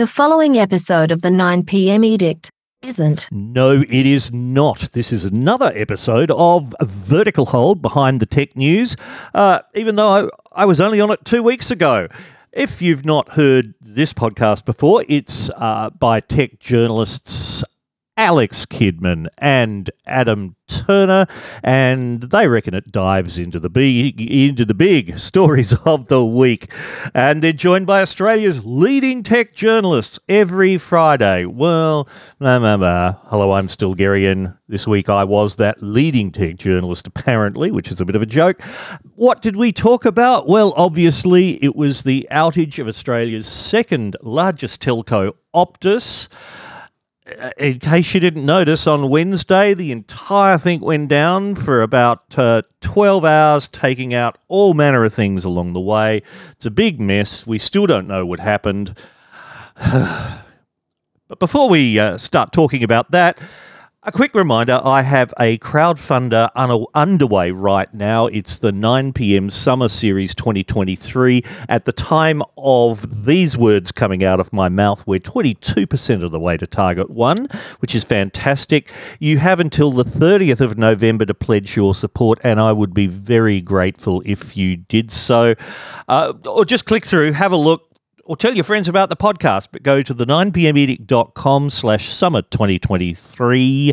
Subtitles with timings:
[0.00, 2.48] The following episode of the 9pm edict
[2.80, 3.28] isn't.
[3.30, 4.88] No, it is not.
[4.92, 8.96] This is another episode of Vertical Hold behind the tech news,
[9.34, 12.08] uh, even though I, I was only on it two weeks ago.
[12.50, 17.62] If you've not heard this podcast before, it's uh, by tech journalists
[18.20, 21.26] Alex Kidman and Adam Turner,
[21.64, 26.70] and they reckon it dives into the big into the big stories of the week.
[27.14, 31.46] And they're joined by Australia's leading tech journalists every Friday.
[31.46, 33.14] Well, blah, blah, blah.
[33.28, 37.90] hello, I'm still Gary, and this week I was that leading tech journalist, apparently, which
[37.90, 38.60] is a bit of a joke.
[39.14, 40.46] What did we talk about?
[40.46, 46.28] Well, obviously, it was the outage of Australia's second largest telco, Optus.
[47.38, 52.38] Uh, in case you didn't notice, on Wednesday, the entire thing went down for about
[52.38, 56.22] uh, 12 hours, taking out all manner of things along the way.
[56.52, 57.46] It's a big mess.
[57.46, 58.96] We still don't know what happened.
[59.76, 63.40] but before we uh, start talking about that,
[64.02, 68.28] a quick reminder I have a crowdfunder un- underway right now.
[68.28, 69.50] It's the 9 p.m.
[69.50, 71.42] Summer Series 2023.
[71.68, 76.40] At the time of these words coming out of my mouth, we're 22% of the
[76.40, 77.46] way to target one,
[77.80, 78.90] which is fantastic.
[79.18, 83.06] You have until the 30th of November to pledge your support, and I would be
[83.06, 85.54] very grateful if you did so.
[86.08, 87.89] Uh, or just click through, have a look
[88.30, 93.90] or tell your friends about the podcast, but go to the 9pmedict.com slash summer 2023.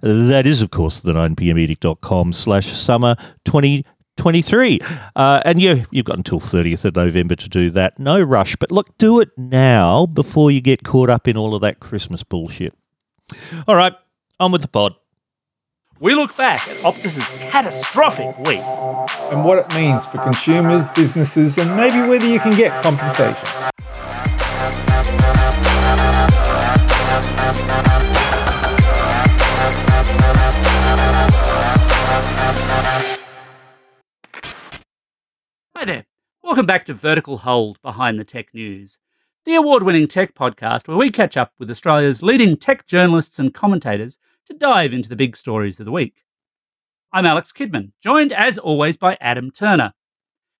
[0.00, 4.78] That is, of course, the 9pmedict.com slash summer 2023.
[5.16, 7.98] Uh, and you, you've got until 30th of November to do that.
[7.98, 11.60] No rush, but look, do it now before you get caught up in all of
[11.62, 12.72] that Christmas bullshit.
[13.66, 13.94] All right,
[14.38, 14.94] on with the pod.
[16.02, 18.62] We look back at oh, Optus's catastrophic week
[19.30, 23.46] and what it means for consumers, businesses, and maybe whether you can get compensation.
[35.76, 36.06] Hi there.
[36.42, 38.96] Welcome back to Vertical Hold Behind the Tech News,
[39.44, 43.52] the award winning tech podcast where we catch up with Australia's leading tech journalists and
[43.52, 44.16] commentators
[44.50, 46.24] to dive into the big stories of the week.
[47.12, 49.92] I'm Alex Kidman, joined as always by Adam Turner.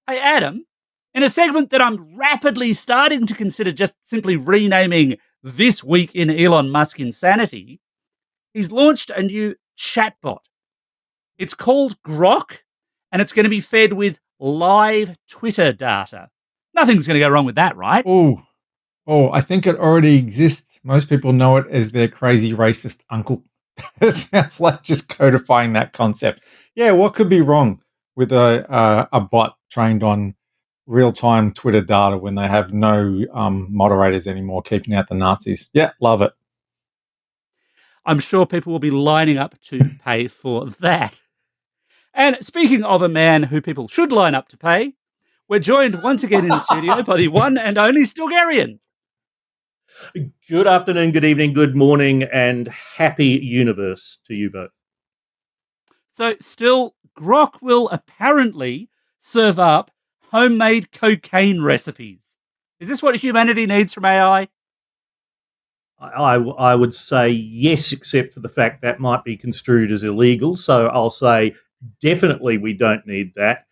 [0.07, 0.65] Hey, Adam,
[1.13, 6.31] in a segment that I'm rapidly starting to consider just simply renaming This Week in
[6.31, 7.81] Elon Musk Insanity,
[8.55, 10.45] he's launched a new chatbot.
[11.37, 12.59] It's called Grok,
[13.11, 16.29] and it's going to be fed with live Twitter data.
[16.75, 18.05] Nothing's going to go wrong with that, right?
[18.07, 18.41] Oh,
[19.09, 20.79] oh, I think it already exists.
[20.85, 23.43] Most people know it as their crazy racist uncle.
[24.01, 26.43] it sounds like just codifying that concept.
[26.75, 27.83] Yeah, what could be wrong
[28.17, 30.35] with a uh, a bot trained on
[30.87, 35.71] real time Twitter data when they have no um, moderators anymore, keeping out the Nazis?
[35.73, 36.33] Yeah, love it.
[38.05, 41.23] I'm sure people will be lining up to pay for that.
[42.13, 44.95] And speaking of a man who people should line up to pay,
[45.49, 48.79] we're joined once again in the studio by the one and only Stilgherrian.
[50.49, 54.71] Good afternoon, good evening, good morning, and happy universe to you both.
[56.11, 59.91] So, still, Grok will apparently serve up
[60.31, 62.37] homemade cocaine recipes.
[62.79, 64.49] Is this what humanity needs from AI?
[66.01, 70.57] I, I would say yes, except for the fact that might be construed as illegal.
[70.57, 71.55] So I'll say
[72.01, 73.67] definitely we don't need that.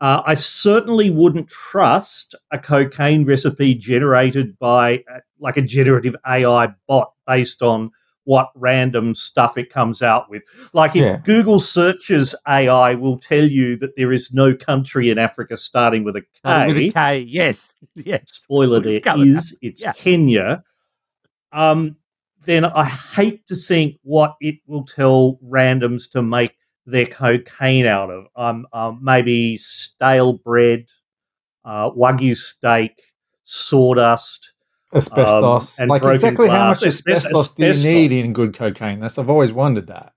[0.00, 6.68] Uh, I certainly wouldn't trust a cocaine recipe generated by uh, like a generative AI
[6.86, 7.90] bot based on
[8.28, 10.42] what random stuff it comes out with.
[10.74, 11.16] Like if yeah.
[11.24, 16.14] Google searches AI will tell you that there is no country in Africa starting with
[16.14, 16.26] a K.
[16.44, 17.74] Uh, with a K, yes.
[17.94, 18.20] Yes.
[18.26, 19.92] Spoiler there is, it's yeah.
[19.92, 20.62] Kenya.
[21.52, 21.96] Um,
[22.44, 26.57] then I hate to think what it will tell randoms to make
[26.90, 28.26] their cocaine out of.
[28.34, 30.86] Um, um, maybe stale bread,
[31.64, 33.02] uh, wagyu steak,
[33.44, 34.52] sawdust,
[34.94, 35.78] asbestos.
[35.78, 36.58] Um, like exactly glass.
[36.58, 39.00] how much asbestos, asbestos, do you need in good cocaine?
[39.00, 40.12] That's I've always wondered that.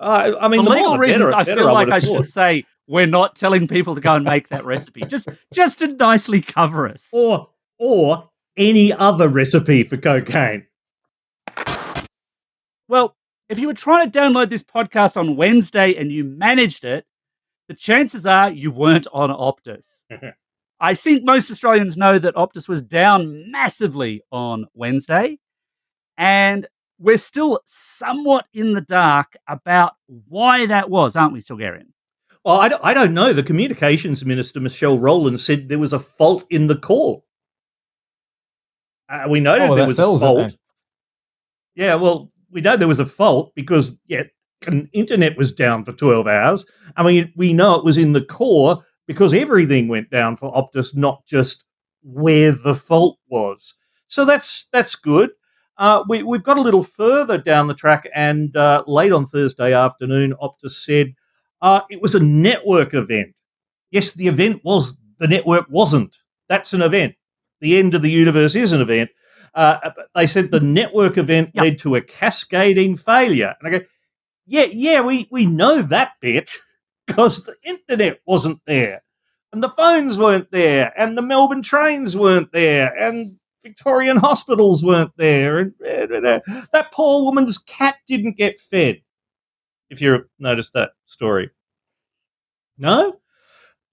[0.00, 3.06] Uh, I mean, for legal reasons, better, I feel like I, I should say we're
[3.06, 5.02] not telling people to go and make that recipe.
[5.06, 7.48] Just, just to nicely cover us, or
[7.78, 10.66] or any other recipe for cocaine.
[12.88, 13.16] Well,
[13.48, 17.04] if you were trying to download this podcast on Wednesday and you managed it,
[17.68, 20.04] the chances are you weren't on Optus.
[20.80, 25.38] I think most Australians know that Optus was down massively on Wednesday,
[26.18, 26.66] and
[26.98, 29.94] we're still somewhat in the dark about
[30.28, 31.86] why that was, aren't we, Stilgherrian?
[32.44, 33.32] Well, I don't, I don't know.
[33.32, 37.22] The communications minister, Michelle Rowland, said there was a fault in the core.
[39.08, 40.34] Uh, we know Oh, that there that was a sells it then.
[40.36, 40.56] fault.
[41.74, 44.22] Yeah, well, we know there was a fault because yeah,
[44.92, 46.64] internet was down for twelve hours.
[46.96, 50.96] I mean, we know it was in the core because everything went down for Optus,
[50.96, 51.64] not just
[52.02, 53.74] where the fault was.
[54.06, 55.30] So that's that's good.
[55.76, 59.72] Uh, we, we've got a little further down the track, and uh, late on Thursday
[59.72, 61.14] afternoon, Optus said
[61.60, 63.34] uh, it was a network event.
[63.90, 66.16] Yes, the event was the network wasn't.
[66.48, 67.16] That's an event.
[67.60, 69.10] The end of the universe is an event.
[69.54, 71.62] Uh, they said the network event Yep.
[71.62, 73.84] led to a cascading failure, and I go,
[74.46, 76.50] yeah, yeah, we we know that bit
[77.06, 79.02] because the internet wasn't there,
[79.52, 85.12] and the phones weren't there, and the Melbourne trains weren't there, and Victorian hospitals weren't
[85.16, 85.72] there, and
[86.26, 86.40] uh,
[86.72, 89.00] that poor woman's cat didn't get fed.
[89.88, 91.50] If you noticed that story,
[92.78, 93.20] no.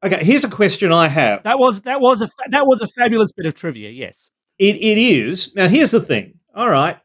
[0.03, 1.43] Okay, here's a question I have.
[1.43, 3.91] That was that was a fa- that was a fabulous bit of trivia.
[3.91, 4.31] Yes.
[4.61, 5.55] It, it is.
[5.55, 6.37] Now, here's the thing.
[6.53, 6.95] All right.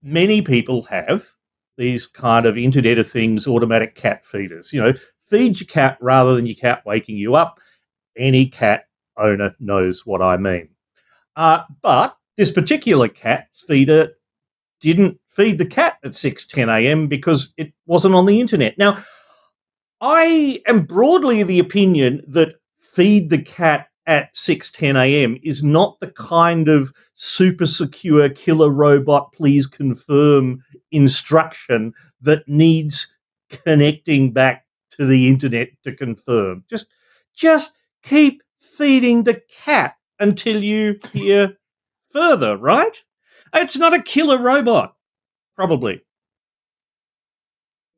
[0.00, 1.26] Many people have
[1.76, 4.72] these kind of Internet of Things automatic cat feeders.
[4.72, 4.92] You know,
[5.26, 7.58] feed your cat rather than your cat waking you up.
[8.16, 8.84] Any cat
[9.16, 10.68] owner knows what I mean.
[11.34, 14.12] Uh, but this particular cat feeder
[14.80, 17.08] didn't feed the cat at 6 10 a.m.
[17.08, 18.78] because it wasn't on the internet.
[18.78, 19.02] Now,
[20.00, 25.36] I am broadly of the opinion that feed the cat at 6:10 a.m.
[25.42, 33.14] is not the kind of super secure killer robot, please confirm instruction that needs
[33.50, 36.64] connecting back to the internet to confirm.
[36.68, 36.88] Just
[37.34, 41.56] just keep feeding the cat until you hear
[42.10, 43.04] further, right?
[43.54, 44.96] It's not a killer robot,
[45.54, 46.00] probably.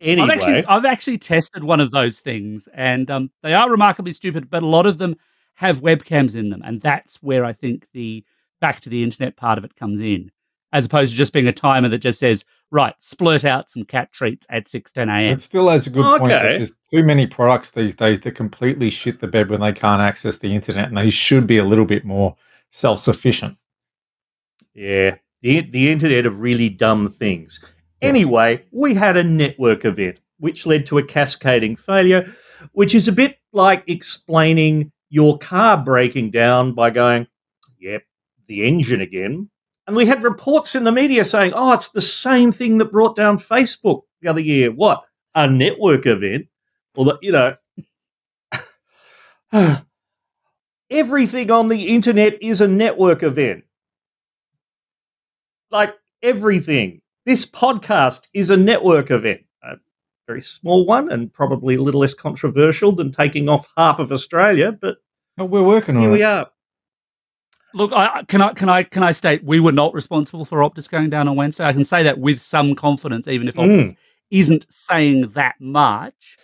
[0.01, 4.13] Anyway, I've actually I've actually tested one of those things, and um, they are remarkably
[4.13, 5.15] stupid, but a lot of them
[5.55, 8.25] have webcams in them, and that's where I think the
[8.61, 10.31] back to the internet part of it comes in,
[10.73, 14.13] as opposed to just being a timer that just says, right, splurt out some cat
[14.13, 15.33] treats at six ten a.m.
[15.33, 18.91] It still has a good point that there's too many products these days that completely
[18.91, 21.87] shit the bed when they can't access the internet, and they should be a little
[21.87, 22.37] bit more
[22.71, 23.57] self-sufficient.
[24.75, 27.61] Yeah, the the internet of really dumb things.
[27.63, 28.09] Yes.
[28.09, 32.27] Anyway, we had a network event which led to a cascading failure,
[32.73, 37.27] which is a bit like explaining your car breaking down by going,
[37.79, 38.03] "Yep,
[38.47, 39.51] the engine again."
[39.87, 43.17] And we had reports in the media saying, "Oh, it's the same thing that brought
[43.17, 45.05] down Facebook the other year." What?
[45.35, 46.47] A network event?
[46.97, 47.57] Well, you know,
[50.91, 53.65] everything on the internet is a network event
[55.71, 57.01] like everything.
[57.27, 59.41] This podcast is a network event,
[60.31, 64.71] very small one and probably a little less controversial than taking off half of Australia,
[64.71, 64.99] but
[65.37, 66.07] But we're working on it.
[66.07, 66.47] here we are.
[67.75, 70.59] Look, I, I- can I can I can I state we were not responsible for
[70.61, 71.65] Optus going down on Wednesday.
[71.65, 73.65] I can say that with some confidence, even if Mm.
[73.65, 73.97] Optus
[74.31, 76.39] isn't saying that much.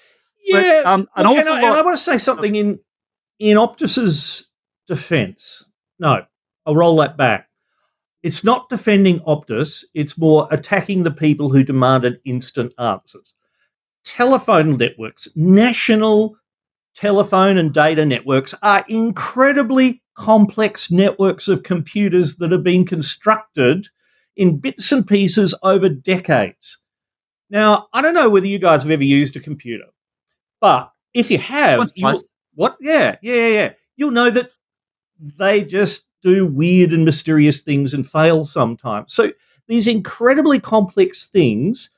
[0.51, 2.81] But, Yeah, um, an look, awful and, I, and I want to say something in
[3.39, 4.49] in Optus's
[4.89, 5.65] defence.
[6.01, 6.25] No,
[6.65, 7.49] I'll roll that back.
[8.25, 13.35] It's not defending Optus; it's more attacking the people who demanded instant answers.
[14.07, 16.37] Telephone networks, national
[16.95, 23.89] telephone and data networks, are incredibly complex networks of computers that have been constructed
[24.37, 26.79] in bits and pieces over decades.
[27.51, 29.87] Now, I don't know whether you guys have ever used a computer,
[30.61, 31.91] but if you have,
[32.55, 32.77] what?
[32.81, 33.73] Yeah, yeah, yeah, yeah.
[33.97, 34.51] You'll know that
[35.19, 39.13] they just do weird and mysterious things and fail sometimes.
[39.13, 39.33] So
[39.67, 41.91] these incredibly complex things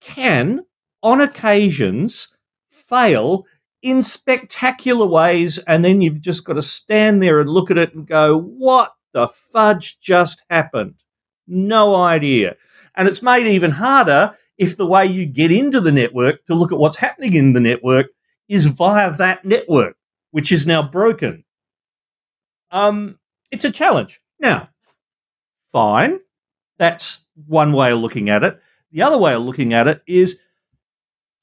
[0.00, 0.64] can,
[1.02, 2.28] on occasions,
[2.70, 3.44] fail
[3.82, 7.94] in spectacular ways, and then you've just got to stand there and look at it
[7.94, 10.94] and go, "What the fudge just happened?"
[11.46, 12.56] No idea.
[12.94, 16.72] And it's made even harder if the way you get into the network to look
[16.72, 18.06] at what's happening in the network
[18.48, 19.96] is via that network,
[20.30, 21.44] which is now broken.
[22.70, 23.18] Um,
[23.50, 24.20] it's a challenge.
[24.38, 24.68] Now,
[25.72, 26.20] fine.
[26.78, 28.60] That's one way of looking at it.
[28.92, 30.38] The other way of looking at it is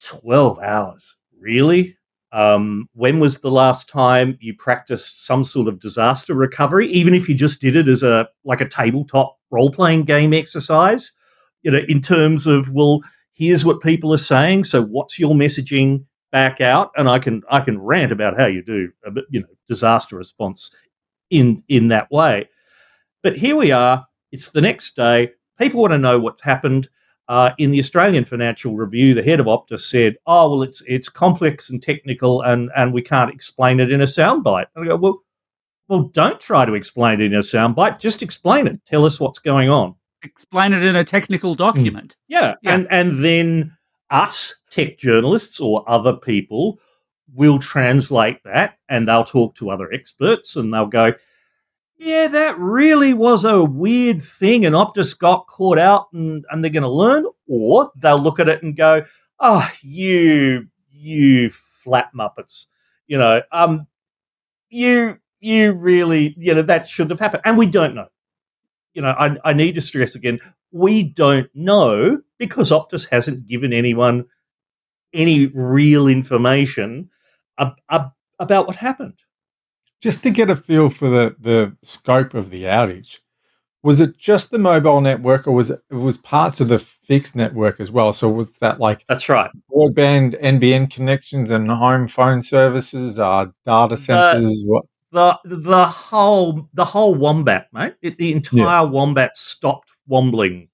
[0.04, 1.16] 12 hours.
[1.38, 1.96] Really?
[2.32, 7.28] Um, when was the last time you practiced some sort of disaster recovery, even if
[7.28, 11.10] you just did it as a like a tabletop role playing game exercise?
[11.62, 13.00] You know, in terms of well,
[13.32, 14.64] here's what people are saying.
[14.64, 16.92] So, what's your messaging back out?
[16.96, 20.16] And I can I can rant about how you do a bit, you know disaster
[20.16, 20.70] response
[21.30, 22.48] in in that way.
[23.22, 24.06] But here we are.
[24.30, 25.32] It's the next day.
[25.58, 26.88] People want to know what's happened.
[27.30, 31.08] Uh, in the Australian Financial Review, the head of Optus said, "Oh well, it's it's
[31.08, 34.96] complex and technical, and and we can't explain it in a soundbite." And I go,
[34.96, 35.22] "Well,
[35.86, 38.00] well, don't try to explain it in a soundbite.
[38.00, 38.80] Just explain it.
[38.84, 39.94] Tell us what's going on.
[40.24, 42.16] Explain it in a technical document.
[42.26, 42.74] Yeah, Yeah.
[42.74, 43.76] and and then
[44.10, 46.80] us tech journalists or other people
[47.32, 51.12] will translate that, and they'll talk to other experts, and they'll go,
[52.00, 56.70] "Yeah, that really was a weird thing, and Optus got caught out, and and they're
[56.70, 59.04] going to learn." Or they'll look at it and go,
[59.38, 62.66] "Oh, you you flat muppets,
[63.06, 63.86] you know, um,
[64.70, 68.08] you you really, you know, that shouldn't have happened," and we don't know.
[68.94, 70.40] You know, I, I need to stress again
[70.72, 74.26] we don't know because Optus hasn't given anyone
[75.12, 77.10] any real information
[77.58, 79.14] ab- ab- about what happened.
[80.00, 83.18] Just to get a feel for the, the scope of the outage,
[83.82, 87.34] was it just the mobile network or was it, it was parts of the fixed
[87.34, 88.12] network as well?
[88.12, 89.50] So was that like That's right.
[89.70, 94.62] broadband NBN connections and home phone services, uh, data centers?
[94.66, 94.84] what?
[95.12, 97.94] The the whole the whole wombat, mate.
[98.00, 100.68] It, the entire wombat stopped wombling.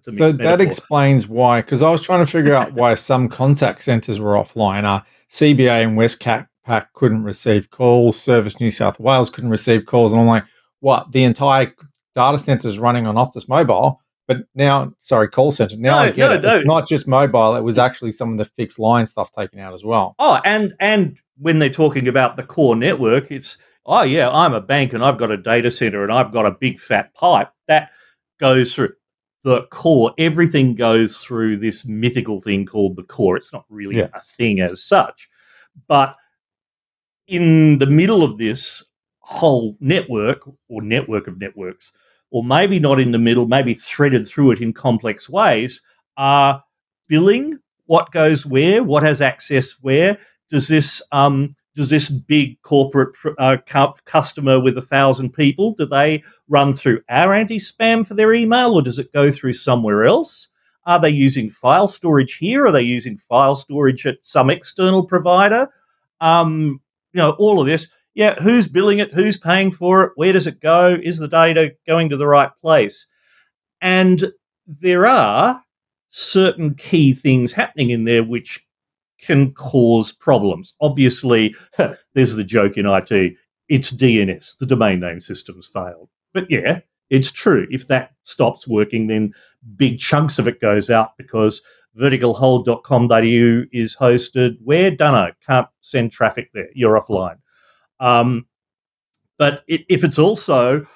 [0.00, 0.42] So metaphor.
[0.44, 4.32] that explains why, because I was trying to figure out why some contact centers were
[4.32, 4.84] offline.
[4.84, 5.96] Uh, CBA and
[6.94, 8.20] Couldn't receive calls.
[8.20, 10.44] Service New South Wales couldn't receive calls, and I'm like,
[10.80, 11.10] what?
[11.12, 11.74] The entire
[12.14, 15.76] data center is running on Optus Mobile, but now, sorry, call center.
[15.76, 16.42] Now I get no, it.
[16.42, 16.50] no.
[16.50, 19.72] It's not just mobile; it was actually some of the fixed line stuff taken out
[19.72, 20.14] as well.
[20.18, 24.60] Oh, and and when they're talking about the core network, it's oh yeah, I'm a
[24.60, 27.90] bank and I've got a data center and I've got a big fat pipe that
[28.38, 28.92] goes through
[29.42, 30.12] the core.
[30.18, 33.36] Everything goes through this mythical thing called the core.
[33.36, 34.08] It's not really Yeah.
[34.12, 35.28] a thing as such,
[35.88, 36.14] but
[37.30, 38.84] in the middle of this
[39.20, 41.92] whole network or network of networks,
[42.30, 45.80] or maybe not in the middle, maybe threaded through it in complex ways,
[46.16, 46.62] are
[47.06, 50.18] billing what goes where, what has access where.
[50.50, 53.58] Does this um, does this big corporate uh,
[54.04, 58.82] customer with a thousand people do they run through our anti-spam for their email, or
[58.82, 60.48] does it go through somewhere else?
[60.84, 62.66] Are they using file storage here?
[62.66, 65.68] Are they using file storage at some external provider?
[66.20, 66.80] Um,
[67.12, 67.88] you know, all of this.
[68.14, 69.14] Yeah, who's billing it?
[69.14, 70.12] Who's paying for it?
[70.16, 70.98] Where does it go?
[71.02, 73.06] Is the data going to the right place?
[73.80, 74.32] And
[74.66, 75.62] there are
[76.10, 78.64] certain key things happening in there which
[79.20, 80.74] can cause problems.
[80.80, 81.54] Obviously,
[82.14, 83.36] there's the joke in IT
[83.70, 86.10] it's DNS, the domain name system's failed.
[86.34, 87.66] But yeah, it's true.
[87.70, 89.32] If that stops working, then
[89.76, 91.62] big chunks of it goes out because
[91.98, 94.90] verticalhold.com.au is hosted where?
[94.90, 95.32] Dunno.
[95.46, 96.68] Can't send traffic there.
[96.74, 97.38] You're offline.
[97.98, 98.46] Um,
[99.38, 100.86] but it, if it's also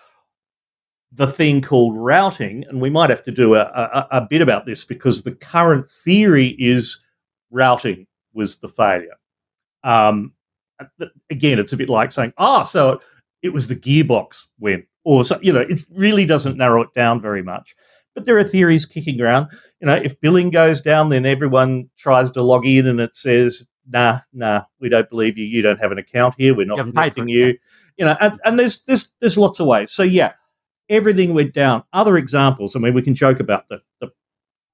[1.12, 4.66] the thing called routing, and we might have to do a, a, a bit about
[4.66, 6.98] this because the current theory is
[7.50, 9.16] routing was the failure.
[9.84, 10.32] Um,
[11.30, 13.00] again, it's a bit like saying, "Ah, so
[13.42, 17.20] it was the gearbox went," or so, you know, it really doesn't narrow it down
[17.20, 17.76] very much.
[18.14, 19.48] But there are theories kicking around.
[19.84, 23.66] You know, if billing goes down, then everyone tries to log in, and it says,
[23.86, 25.44] "Nah, nah, we don't believe you.
[25.44, 26.54] You don't have an account here.
[26.54, 27.52] We're not paid connecting it, you." yeah.
[27.98, 29.92] You know, and, and there's there's there's lots of ways.
[29.92, 30.32] So yeah,
[30.88, 31.84] everything went down.
[31.92, 32.74] Other examples.
[32.74, 34.08] I mean, we can joke about the the.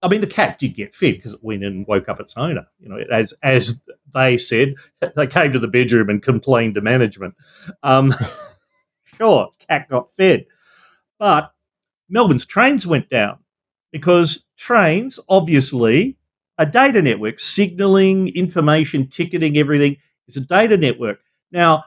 [0.01, 2.69] I mean, the cat did get fed because it went and woke up its owner.
[2.79, 3.83] You know, as as
[4.15, 4.77] they said,
[5.17, 7.35] they came to the bedroom and complained to management.
[7.83, 8.15] Um,
[9.03, 10.47] sure, cat got fed,
[11.19, 11.53] but
[12.09, 13.40] Melbourne's trains went down
[13.93, 16.17] because trains, obviously,
[16.59, 19.97] a data network, signalling, information, ticketing, everything
[20.29, 21.19] is a data network.
[21.53, 21.85] Now,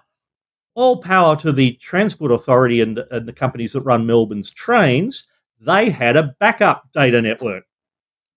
[0.75, 5.27] all power to the Transport Authority and the, and the companies that run Melbourne's trains,
[5.59, 7.65] they had a backup data network,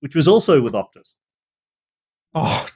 [0.00, 1.14] which was also with Optus.
[2.34, 2.66] Oh,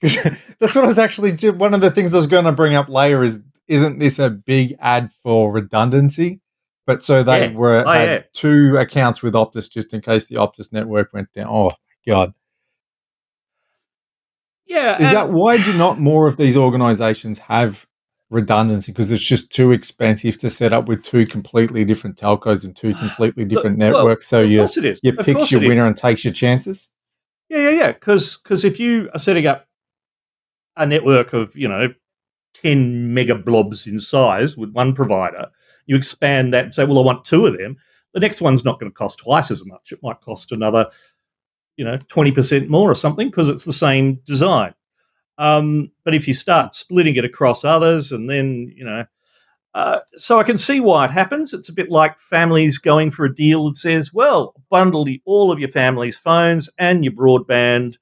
[0.00, 1.32] that's what I was actually.
[1.32, 3.38] do- One of the things I was going to bring up later is,
[3.68, 6.40] isn't this a big ad for redundancy?
[6.86, 7.52] But so they Yeah.
[7.56, 8.22] were Oh, had yeah.
[8.32, 11.46] two accounts with Optus just in case the Optus network went down.
[11.48, 12.34] Oh my god!
[14.66, 17.86] Yeah, Is that why do not more of these organizations have
[18.30, 18.92] redundancy?
[18.92, 22.94] Because it's just too expensive to set up with two completely different telcos and two
[23.04, 24.28] completely different well, networks.
[24.28, 24.66] So you
[25.02, 25.88] you Of picks your winner is.
[25.88, 26.88] and takes your chances.
[27.48, 27.92] Yeah, yeah, yeah.
[27.92, 29.66] Because Because if you are setting up
[30.76, 31.88] a network of you know
[32.54, 35.50] ten mega blobs in size with one provider,
[35.90, 37.76] you expand that and say, well, I want two of them.
[38.14, 39.90] The next one's not going to cost twice as much.
[39.92, 40.86] It might cost another,
[41.76, 44.74] you know, twenty percent more or something because it's the same design.
[45.38, 49.04] Um, but if you start splitting it across others, and then you know,
[49.74, 51.54] uh, so I can see why it happens.
[51.54, 55.60] It's a bit like families going for a deal that says, well, bundle all of
[55.60, 57.94] your family's phones and your broadband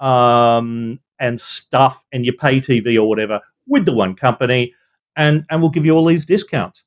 [0.00, 4.74] um, and stuff and your pay TV or whatever with the one company.
[5.16, 6.84] and and we'll give you all these discounts.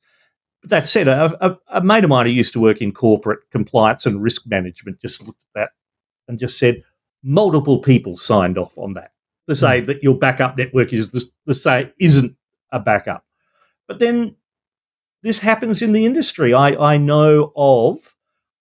[0.60, 3.50] But that said, a, a, a mate of mine who used to work in corporate
[3.50, 5.70] compliance and risk management just looked at that
[6.28, 6.82] and just said
[7.22, 9.12] multiple people signed off on that
[9.48, 12.36] to say that your backup network is the, the say isn't
[12.72, 13.24] a backup.
[13.88, 14.36] But then
[15.22, 16.54] this happens in the industry.
[16.54, 18.14] I, I know of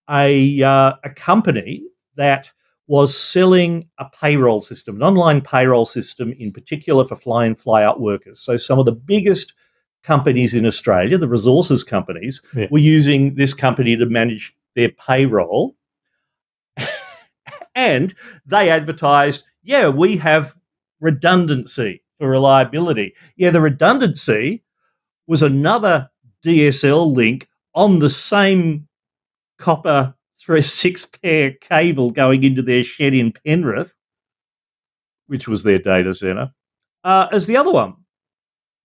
[0.10, 1.84] a uh, a company
[2.16, 2.50] that
[2.88, 7.84] was selling a payroll system, an online payroll system in particular for fly in, fly
[7.84, 8.40] out workers.
[8.40, 9.54] So some of the biggest
[10.04, 12.68] companies in Australia, the resources companies, Yeah.
[12.72, 15.76] were using this company to manage their payroll.
[17.76, 18.14] and
[18.46, 20.54] they advertised, yeah, we have
[21.00, 23.14] redundancy for reliability.
[23.36, 24.64] Yeah, the redundancy
[25.28, 26.10] was another
[26.44, 28.88] DSL link on the same
[29.58, 33.94] copper through six pair cable going into their shed in Penrith,
[35.28, 36.52] which was their data center,
[37.04, 37.96] uh, as the other one.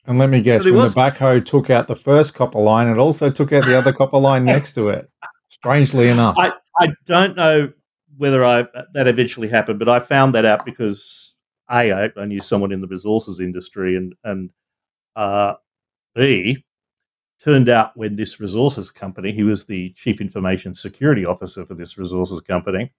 [0.06, 2.98] And let me guess, when was- the backhoe took out the first copper line, it
[2.98, 5.10] also took out the other copper line next to it.
[5.48, 6.36] Strangely enough.
[6.38, 7.72] I, I don't know
[8.16, 11.34] whether I that eventually happened, but I found that out because
[11.70, 14.50] a I, I knew someone in the resources industry, and and
[15.16, 15.54] uh,
[16.14, 16.64] b
[17.42, 21.96] turned out when this resources company, he was the chief information security officer for this
[21.98, 22.92] resources company.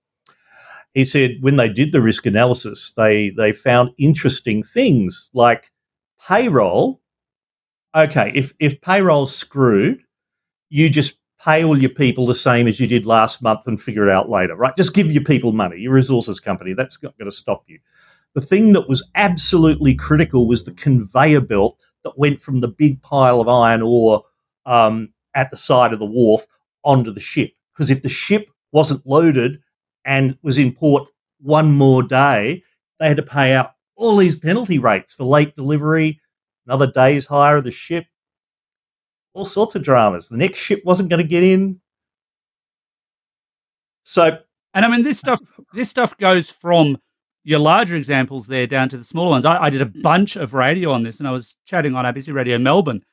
[0.94, 5.72] He said when they did the risk analysis, they they found interesting things like
[6.27, 7.01] payroll.
[7.96, 10.01] Okay, if if payroll's screwed,
[10.70, 14.08] you just pay all your people the same as you did last month and figure
[14.08, 14.75] it out later, right?
[14.75, 16.74] Just give your people money, your resources company.
[16.74, 17.79] That's not going to stop you.
[18.34, 23.01] The thing that was absolutely critical was the conveyor belt that went from the big
[23.01, 24.24] pile of iron ore
[24.65, 26.46] um, at the side of the wharf
[26.84, 27.51] onto the ship.
[27.74, 29.62] Because if the ship wasn't loaded
[30.03, 31.08] and was in port
[31.39, 32.63] one more day,
[33.00, 36.20] they had to pay out all these penalty rates for late delivery,
[36.66, 38.06] another day's hire of the ship,
[39.34, 40.30] all sorts of dramas.
[40.30, 41.80] The next ship wasn't going to get in.
[44.04, 44.38] So
[44.74, 45.42] And I mean, this stuff
[45.74, 46.98] this stuff goes from
[47.43, 49.46] your larger examples there down to the smaller ones.
[49.46, 52.34] I, I did a bunch of radio on this, and I was chatting on ABC
[52.34, 53.04] Radio Melbourne,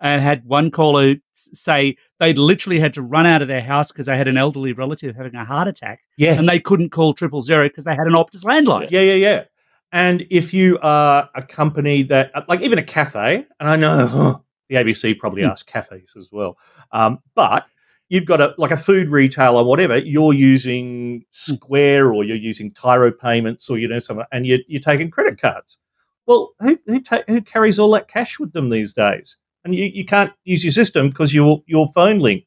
[0.00, 4.06] and had one caller say they'd literally had to run out of their house because
[4.06, 7.40] they had an elderly relative having a heart attack, yeah, and they couldn't call triple
[7.40, 8.90] zero because they had an Optus landline.
[8.90, 9.44] yeah, yeah, yeah.
[9.92, 14.38] And if you are a company that, like even a cafe, and I know huh,
[14.68, 15.48] the ABC probably Hmm.
[15.48, 16.56] asks cafes as well,
[16.92, 17.66] um, but
[18.08, 23.10] you've got a like a food retailer, whatever, you're using Square or you're using Tyro
[23.10, 25.78] Payments or you know something, and you're, you're taking credit cards.
[26.26, 29.36] Well, who who, ta- who carries all that cash with them these days?
[29.64, 32.44] And you, you can't use your system because your your phone link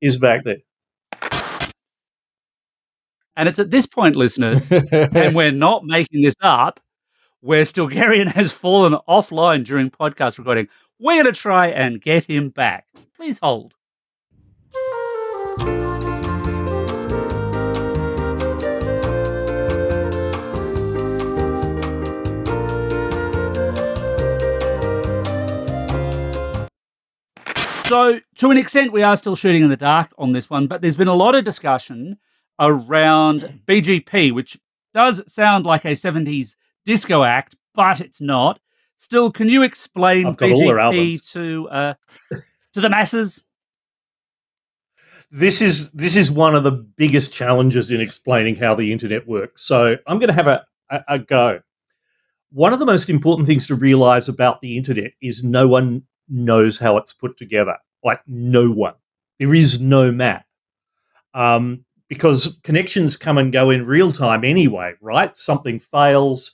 [0.00, 0.58] is back there.
[3.36, 6.80] And it's at this point, listeners, and we're not making this up,
[7.40, 10.68] where Stilgherrian has fallen offline during podcast recording.
[10.98, 12.86] We're going to try and get him back.
[13.16, 13.74] Please hold.
[27.84, 30.80] So, to an extent, we are still shooting in the dark on this one, but
[30.80, 32.18] there's been a lot of discussion
[32.62, 34.58] around BGP, which
[34.94, 36.54] does sound like a 70s
[36.86, 38.58] disco act, but it's not.
[38.96, 41.94] Still, can you explain I've got all their BGP to uh,
[42.72, 43.44] to the masses?
[45.32, 49.62] this is this is one of the biggest challenges in explaining how the internet works.
[49.62, 51.60] So I'm going to have a, a, a go.
[52.52, 56.78] One of the most important things to realize about the internet is no one knows
[56.78, 57.78] how it's put together.
[58.04, 58.94] Like no one.
[59.38, 60.44] There is no map.
[61.32, 65.34] Um, because connections come and go in real time anyway, right?
[65.38, 66.52] Something fails.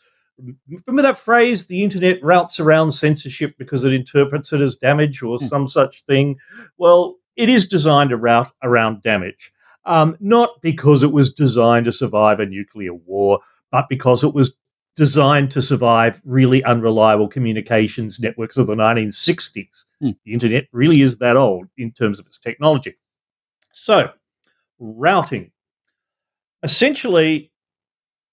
[0.87, 5.37] Remember that phrase, the internet routes around censorship because it interprets it as damage or
[5.39, 5.47] Hmm.
[5.47, 6.37] some such thing?
[6.77, 9.53] Well, it is designed to route around damage,
[9.85, 13.41] um, not because it was designed to survive a nuclear war,
[13.73, 14.55] but because it was
[14.95, 19.87] designed to survive really unreliable communications networks of the 1960s.
[20.01, 20.11] Hmm.
[20.25, 22.95] The internet really is that old in terms of its technology.
[23.73, 24.13] So,
[24.79, 25.51] routing.
[26.63, 27.51] Essentially,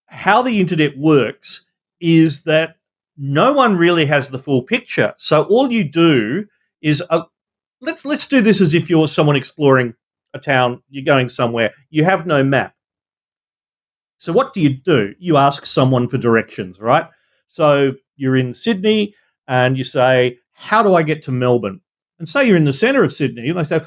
[0.08, 1.66] how the internet works
[2.00, 2.76] is that
[3.18, 5.14] no one really has the full picture.
[5.18, 6.46] So all you do
[6.82, 7.24] is uh,
[7.82, 9.94] let's let's do this as if you're someone exploring
[10.34, 12.76] a town, you're going somewhere, you have no map.
[14.18, 15.14] So what do you do?
[15.20, 17.08] You ask someone for directions, right?
[17.48, 19.14] So you're in Sydney
[19.48, 21.82] and you say, "How do I get to Melbourne?"
[22.20, 23.82] And say you're in the center of Sydney, and they say,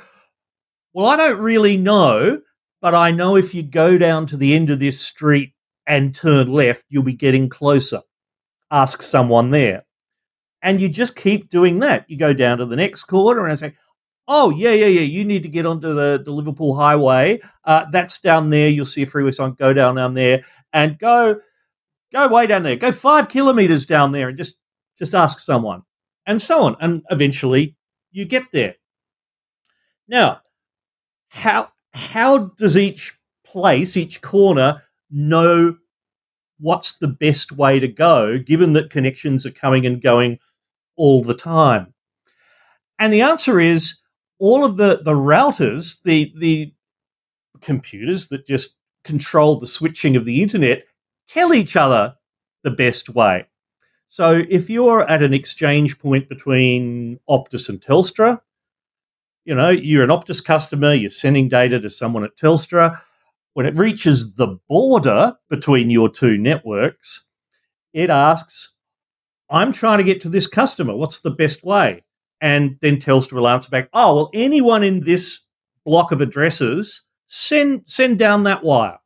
[0.93, 2.41] "Well, I don't really know,
[2.81, 5.53] but I know if you go down to the end of this street
[5.87, 8.03] and turn left, you'll be getting closer."
[8.71, 9.85] Ask someone there.
[10.61, 12.05] And you just keep doing that.
[12.09, 13.75] You go down to the next corner and say,
[14.29, 17.41] oh, yeah, yeah, yeah, you need to get onto the, the Liverpool Highway.
[17.65, 18.69] Uh, that's down there.
[18.69, 19.55] You'll see a freeway sign.
[19.55, 21.41] Go down down there and go
[22.13, 22.77] go way down there.
[22.77, 24.55] Go five kilometers down there and just
[24.99, 25.83] just ask someone
[26.27, 26.77] and so on.
[26.81, 27.75] And eventually
[28.13, 28.77] you get there.
[30.07, 30.43] Now,
[31.29, 35.77] how how does each place, each corner, know
[36.59, 40.39] what's the best way to go, given that connections are coming and going
[40.97, 41.95] all the time?
[42.99, 43.95] And the answer is
[44.39, 46.73] all of the, the routers, the the
[47.61, 50.85] computers that just control the switching of the internet,
[51.27, 52.15] tell each other
[52.63, 53.47] the best way.
[54.09, 58.41] So if you're at an exchange point between Optus and Telstra,
[59.49, 63.01] you know, you're an Optus customer, you're sending data to someone at Telstra.
[63.55, 67.25] When it reaches the border between your two networks,
[67.95, 68.75] it asks,
[69.49, 70.95] I'm trying to get to this customer.
[70.95, 72.05] What's the best way?
[72.43, 75.41] And then Telstra will answer back, oh, well, anyone in this
[75.83, 78.99] block of addresses, send send down that wire.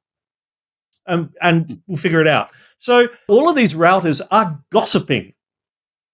[1.07, 2.51] Um, and we'll figure it out.
[2.79, 5.35] So all of these routers are gossiping.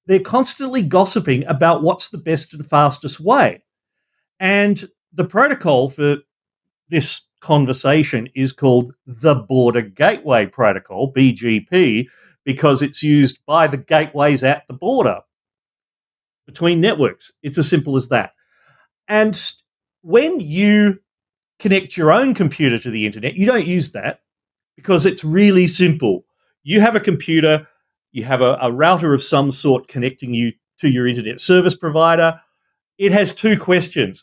[0.05, 3.62] They're constantly gossiping about what's the best and fastest way.
[4.40, 6.18] And the protocol for
[6.88, 12.07] this conversation is called the Border Gateway Protocol, BGP,
[12.44, 15.20] because it's used by the gateways at the border
[16.46, 17.33] between networks.
[17.42, 18.33] It's as simple as that.
[19.07, 19.40] And
[20.03, 21.01] when you
[21.59, 24.20] connect your own computer to the internet, you don't use that
[24.77, 26.24] because it's really simple
[26.68, 27.66] you have a computer,
[28.12, 32.38] you have a, a router of some sort connecting you to your internet service provider.
[32.98, 34.22] It has two questions.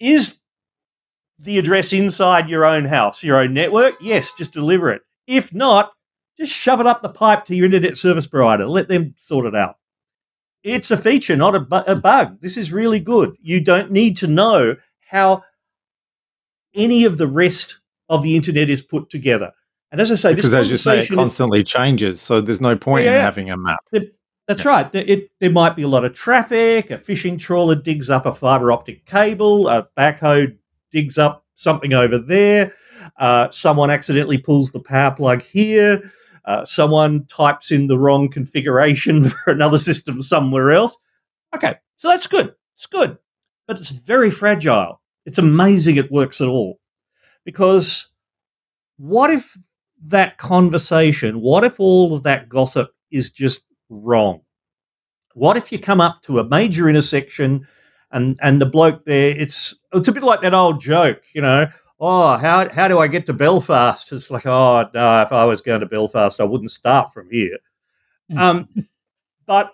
[0.00, 0.38] Is
[1.38, 3.94] the address inside your own house, your own network?
[4.00, 5.02] Yes, just deliver it.
[5.26, 5.92] If not,
[6.38, 8.66] just shove it up the pipe to your internet service provider.
[8.66, 9.76] Let them sort it out.
[10.62, 12.40] It's a feature, not a, bu- a bug.
[12.40, 13.36] This is really good.
[13.40, 14.76] You don't need to know
[15.08, 15.42] how
[16.74, 19.52] any of the rest of the internet is put together.
[19.92, 23.06] And as I say, because as you say, it constantly changes, so there's no point
[23.06, 23.80] yeah, in having a map.
[24.50, 24.92] That's right.
[24.92, 26.90] It, there might be a lot of traffic.
[26.90, 29.68] A fishing trawler digs up a fiber optic cable.
[29.68, 30.56] A backhoe
[30.90, 32.74] digs up something over there.
[33.16, 36.10] Uh, someone accidentally pulls the power plug here.
[36.46, 40.96] Uh, someone types in the wrong configuration for another system somewhere else.
[41.54, 42.52] Okay, so that's good.
[42.74, 43.18] It's good,
[43.68, 45.00] but it's very fragile.
[45.26, 46.80] It's amazing it works at all
[47.44, 48.08] because
[48.96, 49.56] what if
[50.08, 53.60] that conversation, what if all of that gossip is just
[53.90, 54.40] wrong?
[55.34, 57.66] What if you come up to a major intersection
[58.10, 61.68] and and the bloke there, it's it's a bit like that old joke, you know.
[62.00, 64.10] Oh, how how do I get to Belfast?
[64.12, 67.58] It's like, oh no, if I was going to Belfast, I wouldn't start from here.
[68.36, 68.68] Um,
[69.46, 69.72] but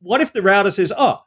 [0.00, 1.20] what if the router says, oh,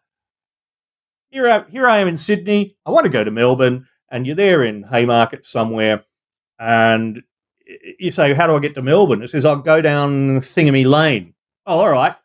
[1.33, 2.77] here I, here I am in Sydney.
[2.85, 6.03] I want to go to Melbourne, and you're there in Haymarket somewhere,
[6.59, 7.23] and
[7.99, 9.23] you say, How do I get to Melbourne?
[9.23, 11.32] It says, I'll go down Thingamy Lane.
[11.65, 12.15] Oh, all right.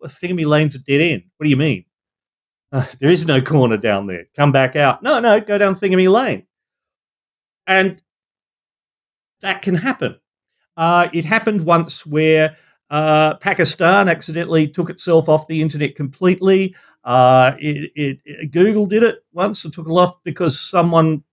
[0.00, 1.24] Well, Thingamy Lane's a dead end.
[1.36, 1.84] What do you mean?
[2.72, 4.26] Uh, there is no corner down there.
[4.36, 5.02] Come back out.
[5.02, 6.46] No, no, go down Thingamy Lane.
[7.66, 8.00] And
[9.40, 10.16] that can happen.
[10.76, 12.56] Uh, it happened once where
[12.90, 16.74] uh, Pakistan accidentally took itself off the internet completely.
[17.02, 21.24] Uh, it, it, it, Google did it once and took it off because someone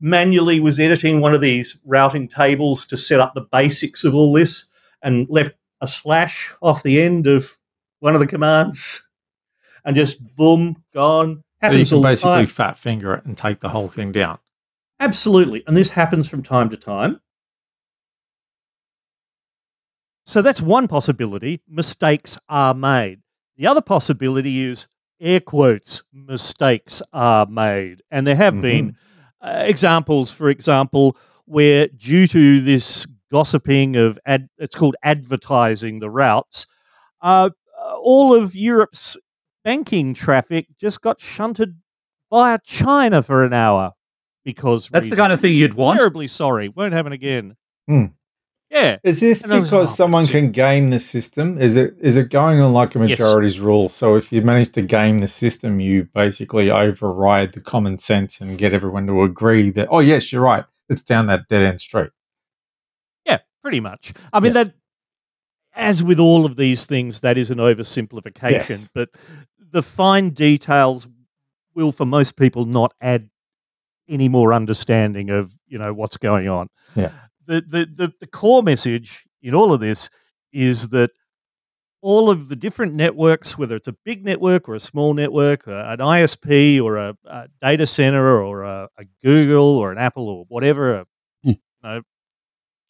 [0.00, 4.32] manually was editing one of these routing tables to set up the basics of all
[4.32, 4.66] this
[5.02, 7.56] and left a slash off the end of
[8.00, 9.06] one of the commands
[9.84, 11.44] and just boom, gone.
[11.60, 14.38] Happens so you can basically fat finger it and take the whole thing down.
[14.98, 15.62] Absolutely.
[15.66, 17.20] And this happens from time to time.
[20.26, 21.60] So that's one possibility.
[21.68, 23.20] Mistakes are made.
[23.56, 24.88] The other possibility is
[25.20, 28.02] air quotes, mistakes are made.
[28.10, 28.62] And there have mm-hmm.
[28.62, 28.96] been
[29.40, 36.08] uh, examples, for example, where due to this gossiping of ad, it's called advertising the
[36.08, 36.68] routes,
[37.20, 37.50] uh,
[38.00, 39.16] all of Europe's
[39.64, 41.80] banking traffic just got shunted
[42.30, 43.90] via China for an hour
[44.44, 45.16] because that's reasons.
[45.16, 45.98] the kind of thing you'd want.
[45.98, 47.56] Terribly sorry, won't happen again.
[47.88, 48.04] Hmm.
[48.70, 48.98] Yeah.
[49.02, 51.60] Is this and because was, oh, someone can game the system?
[51.60, 53.64] Is it is it going on like a majority's yes.
[53.64, 53.88] rule?
[53.88, 58.56] So if you manage to game the system, you basically override the common sense and
[58.56, 60.64] get everyone to agree that oh yes, you're right.
[60.88, 62.10] It's down that dead end street.
[63.64, 64.12] Pretty much.
[64.32, 64.64] I mean yeah.
[64.64, 64.74] that
[65.74, 68.88] as with all of these things, that is an oversimplification, yes.
[68.94, 69.08] but
[69.58, 71.08] the fine details
[71.74, 73.28] will for most people not add
[74.08, 76.68] any more understanding of, you know, what's going on.
[76.94, 77.10] Yeah
[77.46, 80.10] the, the, the, the core message in all of this
[80.52, 81.10] is that
[82.00, 85.86] all of the different networks, whether it's a big network or a small network, uh,
[85.88, 90.44] an ISP or a, a data center or a, a, Google or an Apple or
[90.48, 91.06] whatever, a,
[91.42, 91.50] Hmm.
[91.50, 92.02] you know,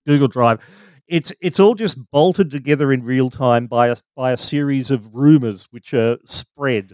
[0.07, 0.61] Google Drive.
[1.07, 5.15] It's it's all just bolted together in real time by a by a series of
[5.15, 6.93] rumors which are spread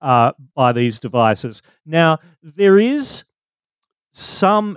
[0.00, 1.62] uh, by these devices.
[1.86, 3.24] Now there is
[4.12, 4.76] some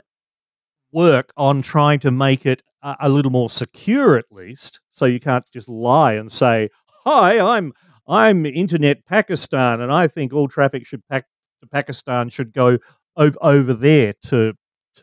[0.91, 5.19] work on trying to make it a, a little more secure, at least, so you
[5.19, 6.69] can't just lie and say,
[7.05, 7.73] "Hi, I'm
[8.07, 11.25] I'm Internet Pakistan, and I think all traffic should pack
[11.61, 12.77] to Pakistan should go
[13.17, 14.53] over over there to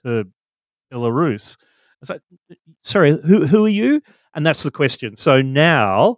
[0.04, 0.26] to
[0.92, 1.56] Belarus."
[2.08, 2.22] Like,
[2.80, 4.02] sorry, who who are you?
[4.34, 5.16] And that's the question.
[5.16, 6.16] So now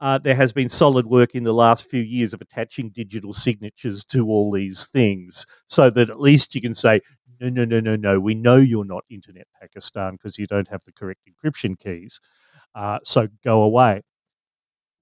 [0.00, 4.04] uh, there has been solid work in the last few years of attaching digital signatures
[4.06, 7.00] to all these things, so that at least you can say,
[7.40, 8.20] no, no, no, no, no.
[8.20, 12.20] We know you're not Internet Pakistan because you don't have the correct encryption keys.
[12.74, 14.02] Uh, so go away.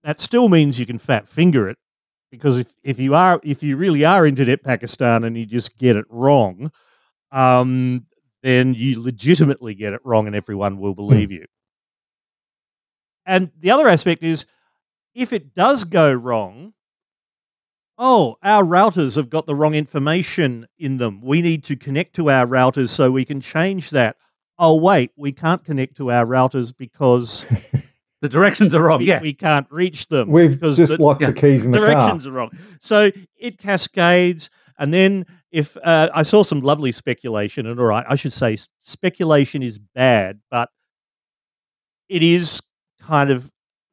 [0.03, 1.79] That still means you can fat finger it
[2.31, 5.97] because if, if you are if you really are Internet Pakistan and you just get
[5.97, 6.73] it wrong,
[7.33, 8.07] um,
[8.43, 10.97] then you legitimately get it wrong and everyone will hmm.
[10.97, 11.47] believe you.
[13.25, 14.47] And the other aspect is
[15.15, 16.73] if it does go wrong,
[17.99, 21.21] oh, our routers have got the wrong information in them.
[21.23, 24.17] We need to connect to our routers so we can change that.
[24.59, 27.47] Oh, wait, we can't connect to our routers because
[28.23, 29.01] The directions are wrong.
[29.01, 29.21] we, Yeah.
[29.21, 30.31] we can't reach them.
[30.31, 31.89] We've just the- locked yeah, the keys in the car.
[31.89, 32.51] directions are wrong.
[32.81, 38.07] So it cascades, and then if uh, I saw some lovely speculation, and all right,
[38.09, 40.71] I should say speculation is bad, but
[42.09, 42.61] it is
[43.01, 43.51] kind of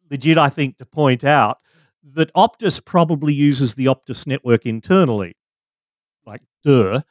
[0.10, 1.58] legit, I think, to point out
[2.14, 5.36] that Optus probably uses the Optus network internally,
[6.26, 7.02] like duh.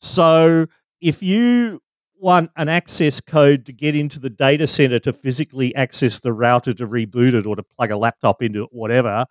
[0.00, 0.66] So
[1.00, 1.80] if you
[2.18, 6.72] want an access code to get into the data center to physically access the router
[6.72, 9.26] to reboot it or to plug a laptop into it, whatever,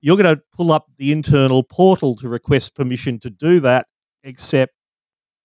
[0.00, 3.86] you're going to pull up the internal portal to request permission to do that.
[4.26, 4.74] Except,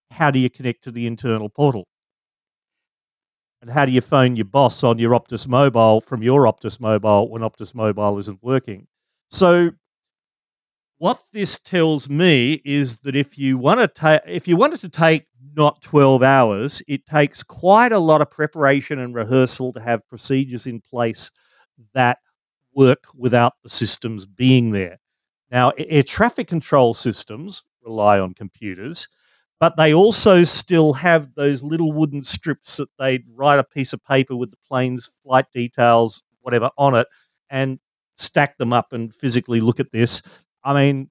[0.10, 1.88] how do you connect to the internal portal?
[3.62, 7.30] And how do you phone your boss on your Optus mobile from your Optus mobile
[7.30, 8.88] when Optus mobile isn't working?
[9.30, 9.74] So,
[10.98, 14.90] what this tells me is that if you want to take, if you want to
[14.90, 20.08] take not 12 hours, it takes quite a lot of preparation and rehearsal to have
[20.08, 21.30] procedures in place
[21.94, 22.18] that
[22.74, 24.98] work without the systems being there.
[25.52, 29.08] Now, air traffic control systems rely on computers,
[29.60, 34.04] but they also still have those little wooden strips that they'd write a piece of
[34.04, 37.08] paper with the plane's flight details, whatever, on it,
[37.50, 37.80] and
[38.18, 40.22] stack them up and physically look at this.
[40.64, 41.10] I mean,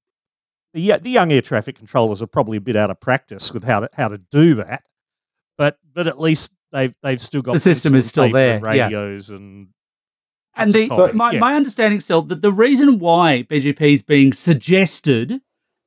[0.73, 3.63] the, uh, the young air traffic controllers are probably a bit out of practice with
[3.63, 4.83] how to, how to do that,
[5.57, 8.75] but but at least they've they've still got The system is still paper and there,
[8.75, 8.85] yeah.
[8.85, 9.67] radios and
[10.55, 11.39] And the, So- my, yeah.
[11.39, 15.41] my understanding still that the reason why BGP is being suggested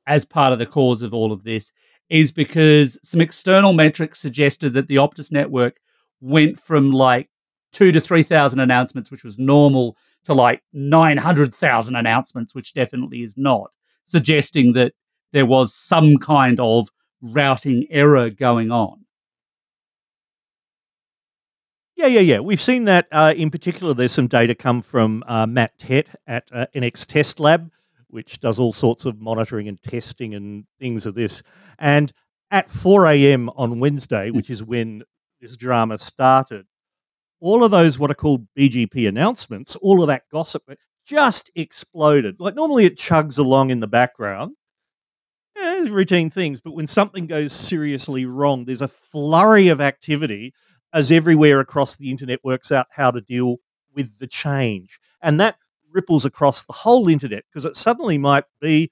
[0.07, 1.71] as part of the cause of all of this
[2.09, 5.77] is because some external metrics suggested that the Optus network
[6.21, 7.29] went from like
[7.71, 13.71] two to 3,000 announcements, which was normal, to like 900,000 announcements, which definitely is not,
[14.05, 14.93] suggesting that
[15.33, 16.87] there was some kind of
[17.21, 19.05] routing error going on.
[21.95, 22.39] Yeah, yeah, yeah.
[22.39, 23.93] We've seen that uh, in particular.
[23.93, 27.71] There's some data come from uh, Matt Tett at uh, Enex TestLab,
[28.15, 31.43] which does all sorts of monitoring and testing and things of this.
[31.77, 32.13] And
[32.49, 33.49] at 4 a.m.
[33.57, 34.37] on Wednesday, hmm.
[34.37, 35.03] which is when
[35.41, 36.65] this drama started,
[37.41, 40.63] all of those what are called BGP announcements, all of that gossip
[41.05, 42.39] just exploded.
[42.39, 44.55] Like normally it chugs along in the background.
[45.57, 50.53] Eh, it's routine things, but when something goes seriously wrong, there's a flurry of activity
[50.93, 53.57] as everywhere across the internet works out how to deal
[53.93, 54.99] with the change.
[55.21, 55.57] And that
[55.95, 58.91] ripples across the whole internet because it suddenly might be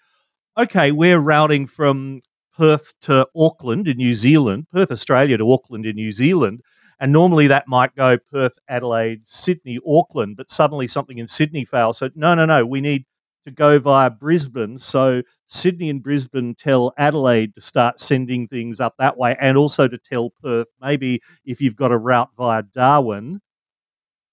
[0.57, 2.21] okay, we're routing from
[2.55, 6.61] Perth to Auckland in New Zealand, Perth, Australia to Auckland in New Zealand.
[6.99, 11.97] And normally that might go Perth, Adelaide, Sydney, Auckland, but suddenly something in Sydney fails.
[11.97, 13.05] So, no, no, no, we need
[13.45, 14.77] to go via Brisbane.
[14.77, 19.87] So, Sydney and Brisbane tell Adelaide to start sending things up that way and also
[19.87, 23.41] to tell Perth, maybe if you've got a route via Darwin,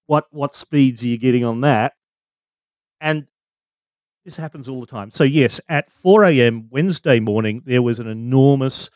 [0.05, 1.93] what, what speeds are you getting on that?
[3.01, 3.27] And
[4.23, 5.11] this happens all the time.
[5.11, 6.67] So, yes, at 4 a.m.
[6.69, 8.89] Wednesday morning, there was an enormous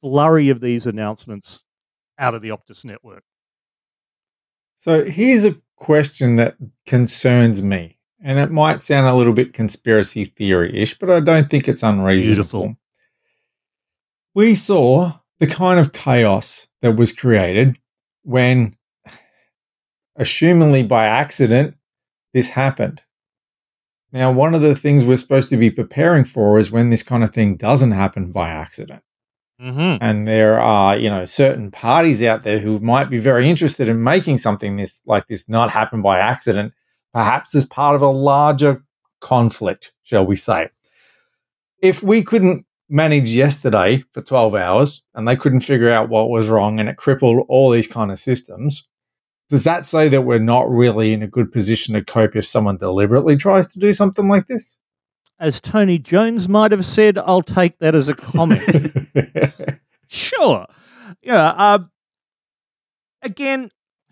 [0.00, 1.64] flurry of these announcements
[2.18, 3.24] out of the Optus network.
[4.76, 10.24] So here's a question that concerns me, and it might sound a little bit conspiracy
[10.24, 12.60] theory ish, but I don't think it's unreasonable.
[12.60, 12.76] Beautiful.
[14.36, 17.76] We saw the kind of chaos that was created
[18.22, 18.76] when,
[20.16, 21.74] assumingly by accident,
[22.32, 23.02] this happened.
[24.12, 27.22] Now, one of the things we're supposed to be preparing for is when this kind
[27.22, 29.02] of thing doesn't happen by accident.
[29.60, 30.02] Mm-hmm.
[30.02, 34.02] And there are, you know, certain parties out there who might be very interested in
[34.02, 36.72] making something this like this not happen by accident,
[37.12, 38.84] perhaps as part of a larger
[39.20, 40.70] conflict, shall we say.
[41.82, 46.48] If we couldn't manage yesterday for 12 hours and they couldn't figure out what was
[46.48, 48.86] wrong and it crippled all these kind of systems,
[49.48, 52.76] does that say that we're not really in a good position to cope if someone
[52.76, 54.76] deliberately tries to do something like this?
[55.40, 58.60] As Tony Jones might have said, I'll take that as a comment.
[60.08, 60.66] sure.
[61.22, 61.50] Yeah.
[61.50, 61.90] Um,
[63.22, 63.70] again,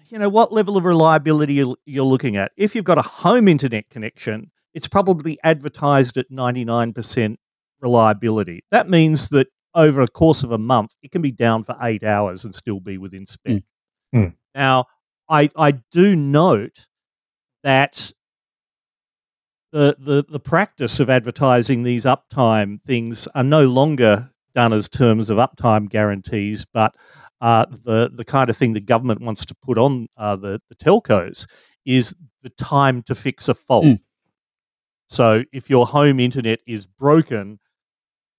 [0.08, 2.52] you know, what level of reliability you're, looking at?
[2.56, 7.36] If you've got a home internet connection, it's probably advertised at 99%
[7.80, 8.64] reliability.
[8.70, 12.04] That means that over a course of a month, it can be down for eight
[12.04, 13.62] hours and still be within spec.
[14.14, 14.34] Mm.
[14.54, 14.86] Now,
[15.28, 16.86] I, I do note
[17.62, 18.12] that
[19.72, 25.28] the, the, the practice of advertising these uptime things are no longer done as terms
[25.28, 26.96] of uptime guarantees, but
[27.40, 30.76] uh, the, the kind of thing the government wants to put on uh, the, the
[30.76, 31.46] telcos
[31.84, 33.84] is the time to fix a fault.
[33.84, 34.00] Mm.
[35.08, 37.58] So if your home internet is broken,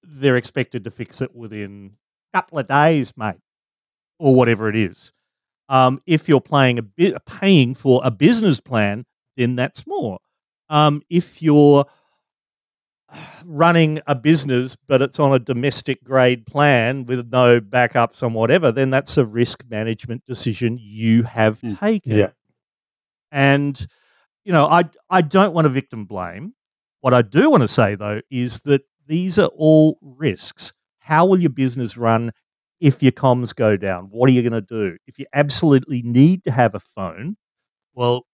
[0.04, 1.91] they're expected to fix it within
[2.34, 3.36] a couple of days, mate,
[4.19, 5.13] or whatever it is.
[5.69, 10.19] Um, if you're playing a bit, paying for a business plan, then that's more.
[10.69, 11.86] Um, if you're
[13.45, 18.69] running a business but it's on a domestic grade plan with no backups and whatever,
[18.71, 21.80] then that's a risk management decision you have Mm.
[21.80, 22.17] taken.
[22.17, 22.30] Yeah.
[23.32, 23.88] And
[24.43, 26.53] you know, I I don't want to victim blame.
[27.01, 30.73] What I do want to say though is that these are all risks.
[30.99, 32.32] How will your business run
[32.79, 34.05] if your comms go down?
[34.05, 34.97] What are you going to do?
[35.07, 37.37] If you absolutely need to have a phone,
[37.93, 38.25] well,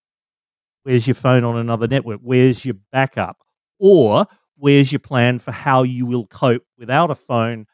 [0.83, 2.19] where's your phone on another network?
[2.21, 3.37] Where's your backup?
[3.79, 4.25] Or
[4.57, 7.65] where's your plan for how you will cope without a phone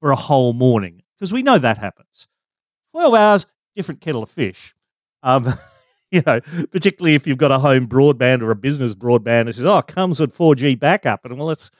[0.00, 1.02] for a whole morning?
[1.18, 2.28] Because we know that happens.
[2.92, 4.74] 12 hours, different kettle of fish.
[5.22, 5.52] Um,
[6.10, 6.40] you know,
[6.70, 10.20] particularly if you've got a home broadband or a business broadband that says, oh, comes
[10.20, 11.24] with 4G backup.
[11.24, 11.70] And well, it's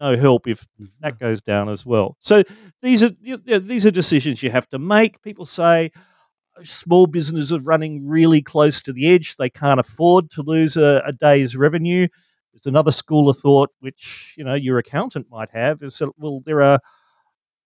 [0.00, 0.66] no help if
[1.00, 2.16] that goes down as well.
[2.20, 2.42] So
[2.82, 5.22] these are you know, these are decisions you have to make.
[5.22, 5.90] People say
[6.62, 11.02] small businesses are running really close to the edge; they can't afford to lose a,
[11.06, 12.08] a day's revenue.
[12.52, 16.42] There's another school of thought, which you know your accountant might have, is that well,
[16.46, 16.80] there are a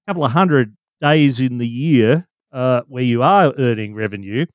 [0.06, 4.46] couple of hundred days in the year uh, where you are earning revenue.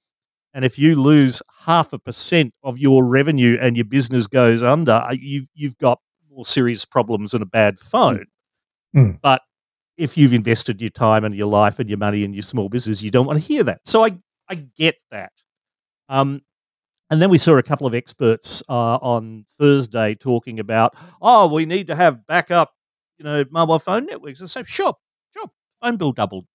[0.53, 4.93] And if you lose half a percent of your revenue and your business goes under,
[4.93, 5.99] uh, you, you've got
[6.33, 8.25] more serious problems than a bad phone.
[8.95, 9.19] Mm.
[9.21, 9.41] But
[9.97, 13.01] if you've invested your time and your life and your money in your small business,
[13.01, 13.81] you don't want to hear that.
[13.85, 14.17] So I,
[14.49, 15.31] I get that.
[16.09, 16.41] Um,
[17.09, 21.65] and then we saw a couple of experts uh, on Thursday talking about, oh, we
[21.65, 22.73] need to have backup,
[23.17, 24.41] you know, mobile phone networks.
[24.41, 24.95] I said, sure,
[25.31, 25.49] sure,
[25.81, 26.45] phone bill doubled.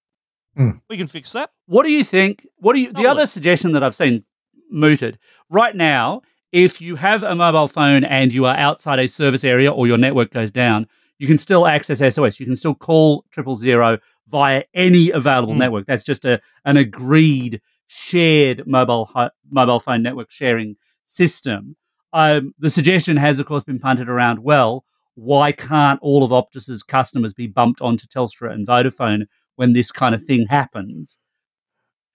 [0.57, 0.81] Mm.
[0.89, 1.51] We can fix that.
[1.67, 2.45] What do you think?
[2.57, 2.91] What do you?
[2.91, 3.29] The other it.
[3.29, 4.25] suggestion that I've seen
[4.69, 5.17] mooted
[5.49, 9.71] right now, if you have a mobile phone and you are outside a service area
[9.71, 10.87] or your network goes down,
[11.19, 12.39] you can still access SOS.
[12.39, 15.57] You can still call triple zero via any available Mm.
[15.59, 15.85] network.
[15.87, 21.75] That's just a an agreed shared mobile hi- mobile phone network sharing system.
[22.13, 24.39] Um, the suggestion has, of course, been punted around.
[24.39, 24.85] Well,
[25.15, 29.25] why can't all of Optus's customers be bumped onto Telstra and Vodafone
[29.57, 31.19] when this kind of thing happens?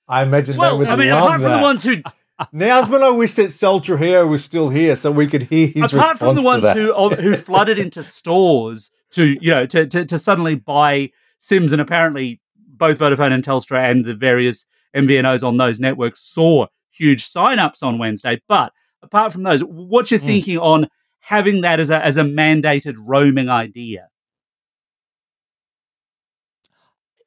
[0.08, 1.96] I imagine Well, would I mean, apart from the ones who,
[2.52, 5.92] Now's when I wish that Soldier Hero was still here so we could hear his
[5.92, 10.18] apart from the ones who who flooded into stores to you know to, to to
[10.18, 14.66] suddenly buy Sims, and apparently both Vodafone and Telstra and the various
[14.96, 18.40] MVNOs on those networks saw huge sign-ups on Wednesday.
[18.48, 20.24] But apart from those, what's your Mm.
[20.24, 20.88] thinking on
[21.20, 24.08] having that as a as a mandated roaming idea?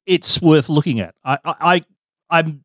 [0.06, 1.14] it's worth looking at.
[1.22, 1.82] I, I, I
[2.30, 2.64] I'm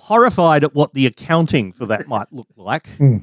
[0.00, 2.88] horrified at what the accounting for that might look like.
[2.96, 3.18] Hmm.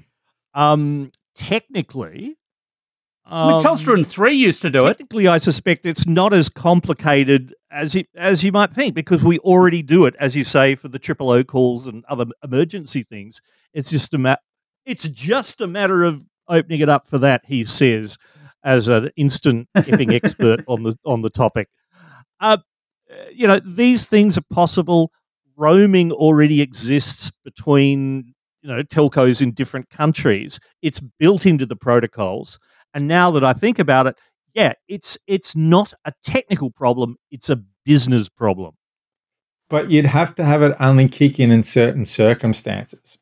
[0.54, 2.38] Um, technically,
[3.26, 4.98] I mean, um, Telstra and Three used to do it.
[4.98, 9.38] Technically, I suspect it's not as complicated as it as you might think because we
[9.40, 13.42] already do it, as you say, for the triple O calls and other emergency things.
[13.74, 14.38] It's just a ma-
[14.86, 17.42] It's just a matter of opening it up for that.
[17.46, 18.18] He says,
[18.64, 21.68] as an instant effing expert on the on the topic.
[22.40, 22.58] Uh,
[23.34, 25.12] you know, these things are possible.
[25.58, 30.60] Roaming already exists between you know telcos in different countries.
[30.82, 32.60] It's built into the protocols.
[32.94, 34.18] And now that I think about it,
[34.54, 38.76] yeah, it's it's not a technical problem; it's a business problem.
[39.70, 43.18] But you'd have to have it only kick in in certain circumstances.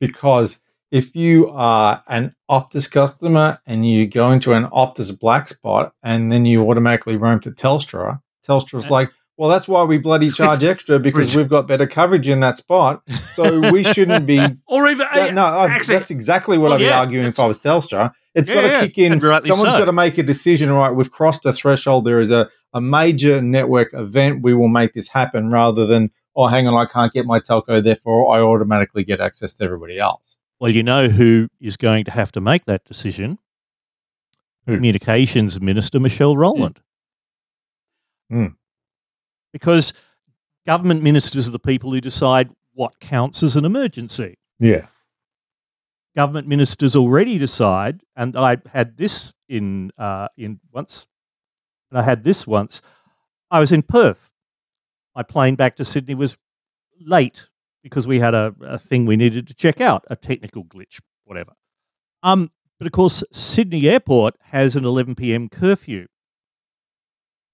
[0.00, 0.58] Because
[0.90, 6.30] if you are an Optus customer and you go into an Optus black spot and
[6.30, 10.98] then you automatically roam to Telstra, Telstra's like, well, that's why we bloody charge extra
[10.98, 13.02] because we've got better coverage in that spot.
[13.32, 14.40] So we shouldn't be.
[14.66, 17.46] Or even Yeah, no, I- actually, that's exactly what Well, I'd be arguing if I
[17.46, 18.12] was Telstra.
[18.34, 19.12] It's Yeah, got to yeah, kick in.
[19.12, 19.78] and rightly Someone's so.
[19.78, 20.70] got to make a decision.
[20.70, 22.04] Right, we've crossed a threshold.
[22.04, 24.42] There is a, a major network event.
[24.42, 27.82] We will make this happen rather than, oh, hang on, I can't get my telco,
[27.82, 30.38] therefore I automatically get access to everybody else.
[30.58, 33.38] Well, you know who is going to have to make that decision?
[34.66, 34.74] Who?
[34.76, 36.80] Communications Minister Michelle Rowland.
[38.30, 38.46] Hmm.
[39.56, 39.94] Because
[40.66, 44.36] government ministers are the people who decide what counts as an emergency.
[44.58, 44.88] Yeah.
[46.14, 51.06] Government ministers already decide, and I had this in uh, in once.
[51.90, 52.82] And I had this once.
[53.50, 54.30] I was in Perth.
[55.14, 56.36] My plane back to Sydney was
[57.00, 57.48] late
[57.82, 61.52] because we had a, a thing we needed to check out, a technical glitch, whatever.
[62.22, 65.48] Um, but of course, Sydney Airport has an 11 p.m.
[65.48, 66.08] curfew,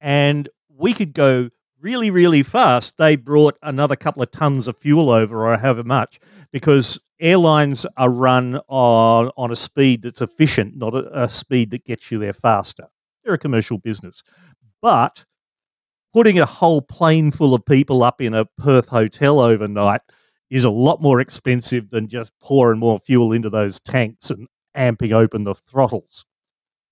[0.00, 1.50] and we could go
[1.83, 2.97] really, really fast.
[2.97, 6.20] They brought another couple of tons of fuel over, or however much,
[6.53, 11.85] because airlines are run on on a speed that's efficient, not a, a speed that
[11.85, 12.89] gets you there faster.
[13.24, 14.22] They're a commercial business,
[14.80, 15.24] but
[16.12, 20.03] putting a whole plane full of people up in a Perth hotel overnight
[20.51, 25.12] is a lot more expensive than just pouring more fuel into those tanks and amping
[25.12, 26.26] open the throttles.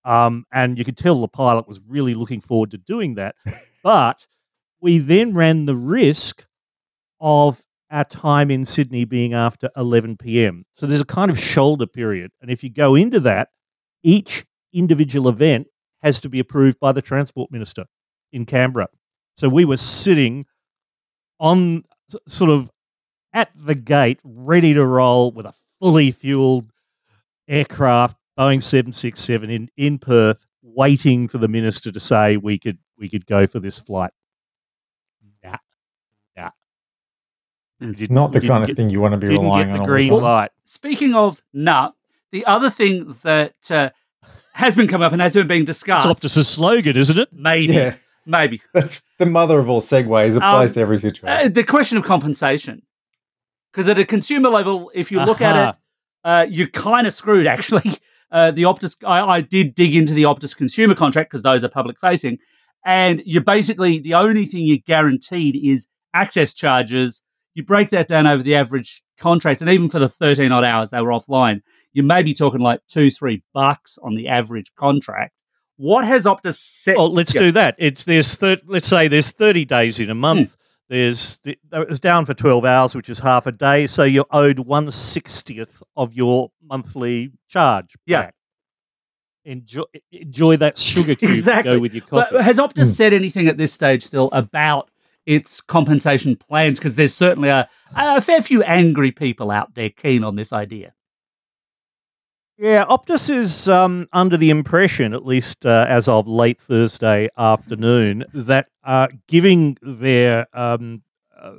[0.04, 3.36] Um, and you could tell the pilot was really looking forward to doing that.
[3.82, 4.26] but
[4.80, 6.46] we then ran the risk
[7.20, 10.64] of our time in Sydney being after 11 p.m.
[10.74, 12.30] So there's a kind of shoulder period.
[12.40, 13.48] And if you go into that,
[14.02, 15.66] each individual event
[16.02, 17.84] has to be approved by the Transport Minister
[18.32, 18.88] in Canberra.
[19.36, 20.46] So we were sitting
[21.38, 21.84] on
[22.26, 22.70] sort of
[23.32, 26.70] at the gate, ready to roll with a fully fueled
[27.48, 33.08] aircraft, Boeing 767 in, in Perth, waiting for the minister to say we could we
[33.08, 34.12] could go for this flight.
[35.42, 35.56] Nah,
[36.36, 36.50] nah.
[37.80, 39.74] We didn't- the kind didn't of thing you want to be didn't relying get the
[39.74, 39.80] on.
[39.80, 40.50] all green light.
[40.64, 41.94] speaking of nut,
[42.32, 43.90] the other thing that uh,
[44.52, 46.06] has been come up and has been being discussed.
[46.06, 47.28] It's discussed, Optus's slogan, isn't it?
[47.32, 47.94] maybe, Yeah,
[48.26, 50.36] maybe, that's the mother of all segues.
[50.36, 51.46] Applies Um, to every situation.
[51.46, 52.82] uh, the question of compensation.
[53.72, 55.76] Because at a consumer level, if you look at it,
[56.24, 57.46] uh, you're kind of screwed.
[57.56, 57.88] Actually,
[58.32, 61.68] uh, the Optus, I, I did dig into the Optus consumer contract because those are
[61.68, 62.38] public facing,
[62.84, 67.22] and you're basically the only thing you're guaranteed is access charges.
[67.60, 70.88] You break that down over the average contract, and even for the 13 odd hours
[70.90, 71.60] they were offline,
[71.92, 75.34] you may be talking like two, three bucks on the average contract.
[75.76, 76.96] What has Optus set?
[76.96, 77.74] Well, let's do that.
[77.78, 80.56] It's there's thir- let's say there's 30 days in a month.
[80.88, 83.86] There's the, it was down for 12 hours, which is half a day.
[83.86, 87.94] So you're owed one sixtieth of your monthly charge.
[88.06, 88.22] Yeah.
[88.22, 88.34] back.
[89.44, 89.82] Enjoy
[90.12, 91.72] enjoy that sugar cube Exactly.
[91.72, 92.28] to go with your coffee.
[92.32, 92.90] But has Optus Hmm.
[92.90, 94.89] said anything at this stage still about
[95.30, 96.78] its compensation plans?
[96.78, 100.92] Because there's certainly a, a fair few angry people out there keen on this idea.
[102.58, 108.24] Yeah, Optus is um, under the impression, at least uh, as of late Thursday afternoon,
[108.34, 111.02] that uh, giving their um,
[111.38, 111.54] uh,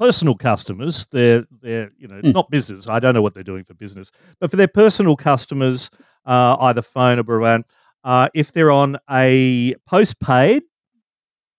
[0.00, 2.34] personal customers, their their you know Mm.
[2.34, 4.10] not business, I don't know what they're doing for business,
[4.40, 5.90] but for their personal customers,
[6.26, 7.62] uh, either phone or broadband,
[8.02, 10.64] uh, if they're on a postpaid,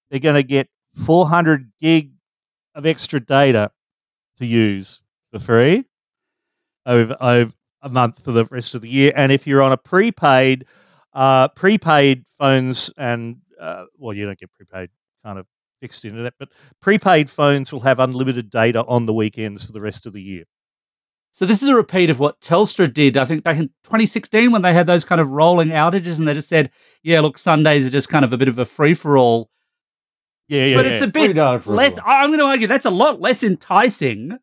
[0.10, 2.11] they're going to get 400 gig
[2.75, 3.71] of extra data
[4.37, 5.85] to use for free
[6.85, 9.11] over, over a month for the rest of the year.
[9.15, 10.65] And if you're on a prepaid,
[11.13, 14.89] uh, prepaid phones and uh, well, you don't get prepaid
[15.23, 15.45] kind of
[15.79, 16.49] fixed into that, but
[16.81, 20.43] prepaid phones will have unlimited data on the weekends for the rest of the year.
[21.31, 24.61] So this is a repeat of what Telstra did, I think, back in 2016 when
[24.61, 26.69] they had those kind of rolling outages, and they just said,
[27.01, 29.49] "Yeah, look, Sundays are just kind of a bit of a free for all."
[30.47, 30.91] Yeah, yeah, but yeah.
[30.91, 31.97] it's a bit less.
[31.97, 31.99] everyone.
[32.05, 34.37] I'm going to argue that's a lot less enticing,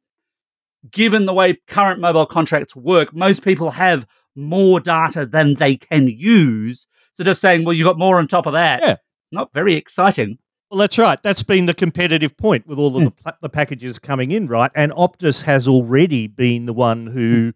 [0.91, 3.15] given the way current mobile contracts work.
[3.15, 6.87] Most people have more data than they can use.
[7.13, 8.81] So just saying, well, you got more on top of that.
[8.83, 8.93] Yeah.
[8.93, 9.01] It's
[9.33, 10.39] not very exciting.
[10.71, 11.21] Well, that's right.
[11.21, 14.71] That's been the competitive point with all of the, pla- the packages coming in, right?
[14.75, 17.53] And Optus has already been the one who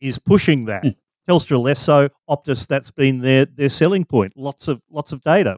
[0.00, 0.84] is pushing that.
[0.84, 0.96] Mm.
[1.28, 2.10] Telstra less so.
[2.28, 4.34] Optus, that's been their their selling point.
[4.36, 5.56] Lots of lots of data.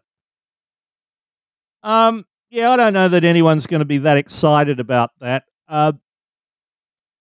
[1.82, 5.44] Um, yeah, I don't know that anyone's going to be that excited about that.
[5.68, 5.92] Uh,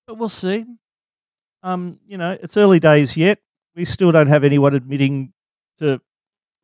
[0.07, 0.65] but we'll see.
[1.61, 3.39] Um, you know, it's early days yet.
[3.75, 5.33] We still don't have anyone admitting
[5.77, 6.01] to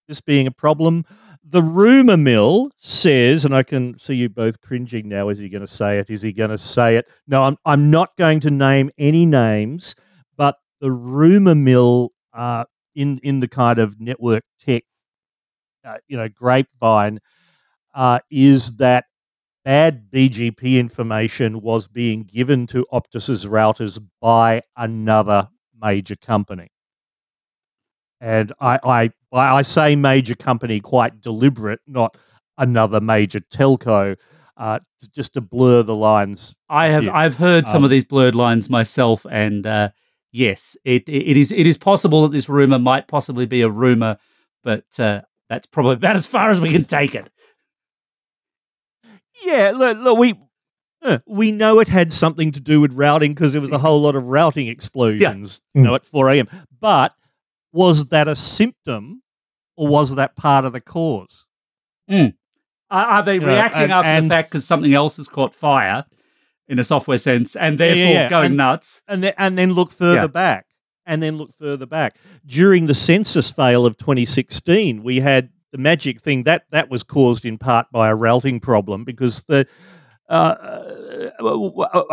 [0.07, 1.05] this being a problem.
[1.47, 5.29] The rumor mill says, and I can see you both cringing now.
[5.29, 6.09] Is he going to say it?
[6.09, 7.07] Is he going to say it?
[7.27, 9.95] No, I'm, I'm not going to name any names,
[10.37, 14.83] but the rumor mill uh, in in the kind of network tech,
[15.83, 17.19] uh, you know, grapevine,
[17.95, 19.05] uh, is that
[19.63, 25.49] bad BGP information was being given to Optus's routers by another
[25.81, 26.69] major company.
[28.21, 32.17] And I, I, I say major company quite deliberate, not
[32.57, 34.15] another major telco,
[34.57, 36.55] uh, to, just to blur the lines.
[36.69, 37.07] I have.
[37.09, 39.89] I've heard some Um, of these blurred lines myself, and uh,
[40.31, 44.17] yes, it it is it is possible that this rumor might possibly be a rumor,
[44.63, 47.29] but uh, that's probably about as far as we can take it.
[49.43, 50.33] Yeah, look, look we
[51.01, 54.01] uh, we know it had something to do with routing because there was a whole
[54.01, 56.47] lot of routing explosions, you know, at 4 a.m.
[56.79, 57.13] But
[57.73, 59.21] was that a symptom
[59.77, 61.45] or was that part of the cause?
[62.09, 62.31] Are,
[62.89, 66.05] are they Yeah, reacting and- after the fact because something else has caught fire
[66.67, 68.29] in a software sense, and Yeah, yeah, therefore yeah.
[68.29, 69.01] going And- nuts?
[69.07, 70.27] and then and then look further Yeah.
[70.27, 70.65] back
[71.05, 72.15] and then look further back
[72.45, 77.43] during the census fail of 2016 we had the magic thing that that was caused
[77.45, 79.67] in part by a routing problem because the
[80.29, 80.55] uh,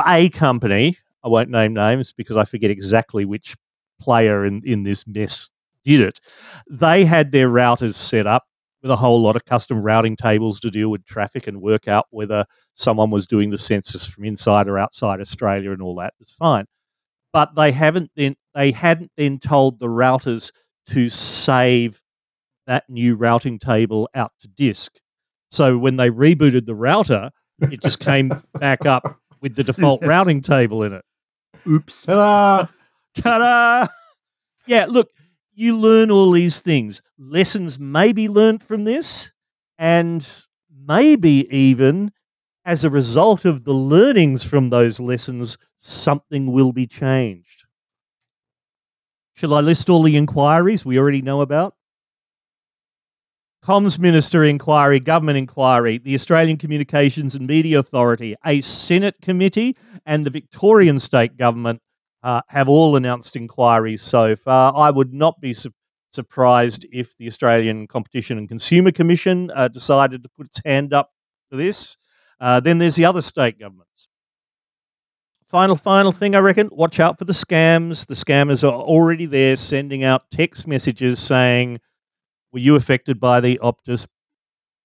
[0.05, 3.55] a company i won't name names because i forget exactly which
[4.01, 5.49] player in, in this mess
[5.85, 6.19] did it
[6.69, 8.47] they had their routers set up
[8.83, 12.07] with a whole lot of custom routing tables to deal with traffic and work out
[12.11, 12.45] whether
[12.75, 16.15] someone was doing the census from inside or outside Australia and all that.
[16.19, 16.65] It's fine.
[17.33, 20.51] But they haven't then they hadn't then told the routers
[20.89, 22.02] to save
[22.67, 24.93] that new routing table out to disk.
[25.51, 30.41] So when they rebooted the router, it just came back up with the default routing
[30.41, 31.05] table in it.
[31.69, 32.05] Oops.
[32.05, 32.67] Ta-da!
[33.23, 33.87] Ta-da!
[34.67, 35.11] Yeah, look,
[35.55, 37.03] you learn all these things.
[37.19, 39.33] Lessons may be learned from this,
[39.79, 40.27] and
[40.71, 42.13] maybe even
[42.65, 47.65] as a result of the learnings from those lessons, something will be changed.
[49.35, 51.75] Shall I list all the inquiries we already know about?
[53.65, 60.27] Comms Minister inquiry, government inquiry, the Australian Communications and Media Authority, a Senate committee, and
[60.27, 61.81] the Victorian state government
[62.25, 64.77] uh, have all announced inquiries so far.
[64.77, 65.71] I would not be su-
[66.13, 71.13] surprised if the Australian Competition and Consumer Commission uh, decided to put its hand up
[71.49, 71.97] for this.
[72.41, 74.09] Uh, then there's the other state governments.
[75.45, 78.09] Final, final thing, I reckon, watch out for the scams.
[78.09, 81.79] The scammers are already there sending out text messages saying,
[82.53, 84.07] Were you affected by the Optus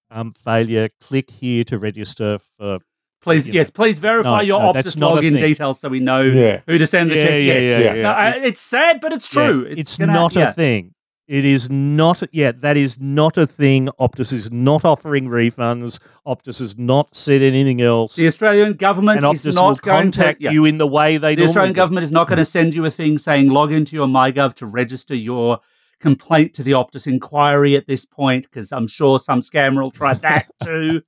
[0.09, 0.89] um, failure?
[1.01, 2.79] Click here to register for.
[3.21, 3.57] Please, You know.
[3.59, 6.61] yes, please verify No, your no, Optus login details so we know Yeah.
[6.65, 7.31] who to send the Yeah, check.
[7.31, 7.63] yeah, yes.
[7.63, 7.93] yeah, Yeah.
[7.95, 8.01] yeah.
[8.03, 9.63] No, I- it's sad, but it's true.
[9.65, 10.49] Yeah, It's, it's gonna- not yeah.
[10.49, 10.93] a thing.
[11.27, 12.23] It is not.
[12.31, 13.89] Yeah, that is not a thing.
[13.99, 15.99] Optus is not offering refunds.
[16.25, 18.15] Optus has not said anything else.
[18.15, 20.19] The Australian government and is Optus will not going to.
[20.19, 20.51] contact yeah.
[20.51, 21.77] you in the way they the normally Australian do.
[21.77, 24.65] government is not going to send you a thing saying log into your MyGov to
[24.65, 25.59] register your
[25.99, 30.13] complaint to the Optus inquiry at this point, because I'm sure some scammer will try
[30.15, 31.01] that too.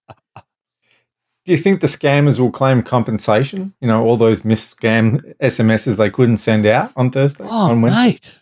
[1.45, 3.73] Do you think the scammers will claim compensation?
[3.81, 7.43] You know, all those missed scam SMSs they couldn't send out on Thursday?
[7.47, 8.03] Oh, on Wednesday?
[8.03, 8.39] mate,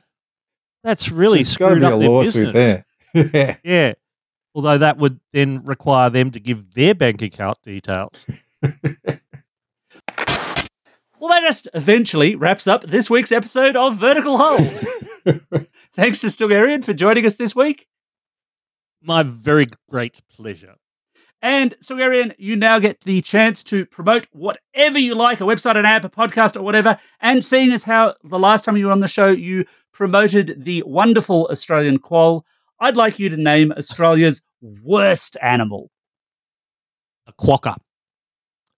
[0.84, 2.84] that's really There's screwed be up a their lawsuit business.
[3.14, 3.30] there.
[3.34, 3.56] yeah.
[3.64, 3.94] Yeah.
[4.54, 8.26] Although that would then require them to give their bank account details.
[11.20, 14.72] Well, that just eventually wraps up this week's episode of Vertical Hold.
[15.94, 17.88] Thanks to Stilgherrian for joining us this week.
[19.02, 20.76] My very great pleasure.
[21.42, 25.86] And Stilgherrian, you now get the chance to promote whatever you like, a website, an
[25.86, 26.98] app, a podcast, or whatever.
[27.20, 30.84] And seeing as how the last time you were on the show, you promoted the
[30.86, 32.46] wonderful Australian quoll,
[32.80, 35.92] I'd like you to name Australia's worst animal.
[37.28, 37.76] A quokka.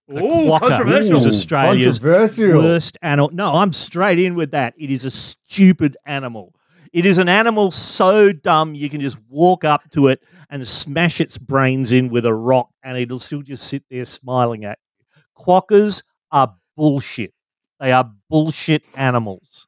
[0.10, 1.18] The Ooh, controversial.
[1.18, 2.57] is Australia's Controversial.
[2.62, 3.30] worst animal.
[3.32, 4.74] No, I'm straight in with that.
[4.78, 6.55] It is a stupid animal.
[6.91, 11.22] It is an animal so dumb you can just walk up to it and smash
[11.22, 15.22] its brains in with a rock and it'll still just sit there smiling at you.
[15.38, 16.01] Quokkas
[16.32, 17.34] are bullshit.
[17.80, 19.68] They are bullshit animals.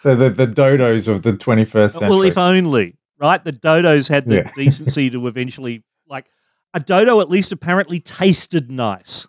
[0.00, 2.08] So the, the dodos of the 21st century.
[2.08, 3.44] Well, if only, right?
[3.44, 4.50] The dodos had the Yeah.
[4.54, 6.30] decency to eventually, like,
[6.74, 9.26] a dodo at least apparently tasted nice.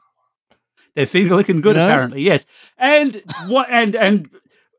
[0.96, 1.86] Their feet are looking good, No?
[1.88, 2.22] apparently.
[2.24, 2.46] Yes,
[2.78, 3.68] and what?
[3.70, 4.30] And and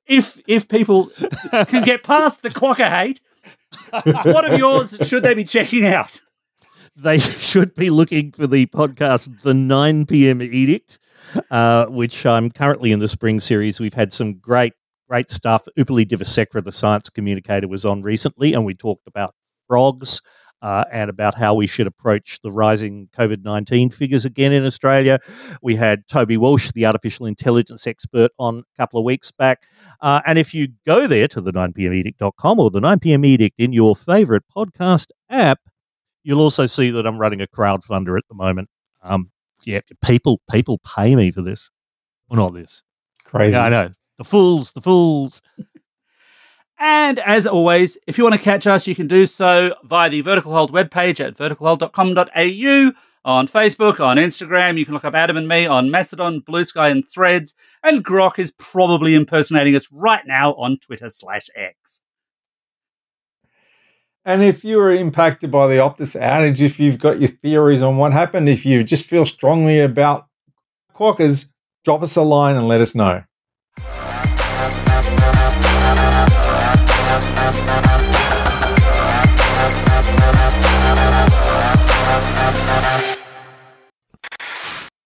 [0.06, 1.10] if if people
[1.68, 3.20] can get past the quokka hate,
[4.24, 6.20] what of yours should they be checking out?
[6.96, 10.42] they should be looking for the podcast, The 9 p.m.
[10.42, 10.98] Edict,
[11.50, 13.80] uh, which I'm currently in the spring series.
[13.80, 14.74] We've had some great,
[15.08, 15.66] great stuff.
[15.78, 19.34] Upulie Divisekera, the science communicator, was on recently, and we talked about
[19.68, 20.20] frogs.
[20.62, 25.18] Uh, and about how we should approach the rising COVID 19 figures again in Australia.
[25.62, 29.64] We had Toby Walsh, the artificial intelligence expert, on a couple of weeks back.
[30.00, 33.96] Uh, and if you go there to the 9pmedict.com or the 9pm edict in your
[33.96, 35.60] favorite podcast app,
[36.22, 38.68] you'll also see that I'm running a crowdfunder at the moment.
[39.02, 39.30] Um,
[39.64, 41.70] yeah, people people pay me for this.
[42.28, 42.82] Well, not this.
[43.24, 43.52] Crazy.
[43.52, 43.90] Yeah, I know.
[44.18, 45.40] The fools, the fools.
[46.82, 50.22] And as always, if you want to catch us, you can do so via the
[50.22, 54.78] Vertical Hold webpage at verticalhold.com.au, on Facebook, on Instagram.
[54.78, 57.54] You can look up Adam and me on Mastodon, Blue Sky, and Threads.
[57.84, 62.00] And Grok is probably impersonating us right now on Twitter slash X.
[64.24, 67.98] And if you were impacted by the Optus outage, if you've got your theories on
[67.98, 70.28] what happened, if you just feel strongly about
[70.94, 71.52] Quokkas,
[71.84, 73.22] drop us a line and let us know.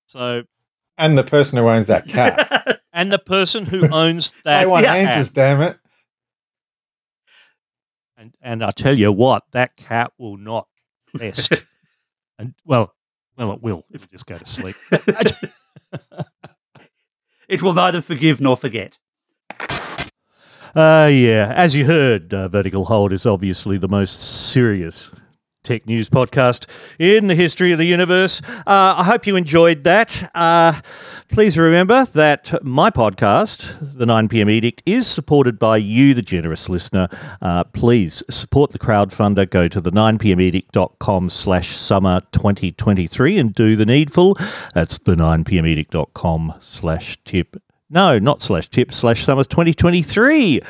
[0.07, 0.45] So,
[0.97, 2.79] And the person who owns that cat.
[2.93, 5.77] and the person who owns that they want answers, damn it.
[8.17, 10.69] And and I tell you what, that cat will not
[11.19, 11.53] rest.
[12.39, 12.95] and well,
[13.37, 13.85] well, it will.
[13.93, 14.77] It'll just go to sleep.
[17.49, 18.99] it will neither forgive nor forget.
[20.75, 24.21] Uh, yeah, as you heard, uh, Vertical Hold is obviously the most
[24.51, 25.13] serious
[25.63, 26.67] tech news podcast
[26.99, 28.43] in the history of the universe.
[28.67, 30.31] Uh, I hope you enjoyed that.
[30.35, 30.79] Uh,
[31.29, 37.09] please remember that my podcast, The 9pm Edict, is supported by you, the generous listener.
[37.41, 39.49] Uh, please support the crowdfunder.
[39.49, 44.35] Go to the 9pmedict.com slash summer 2023 and do the needful.
[44.75, 47.57] That's the 9pmedict.com slash tip
[47.95, 50.61] no, not slash tip, slash summers 2023.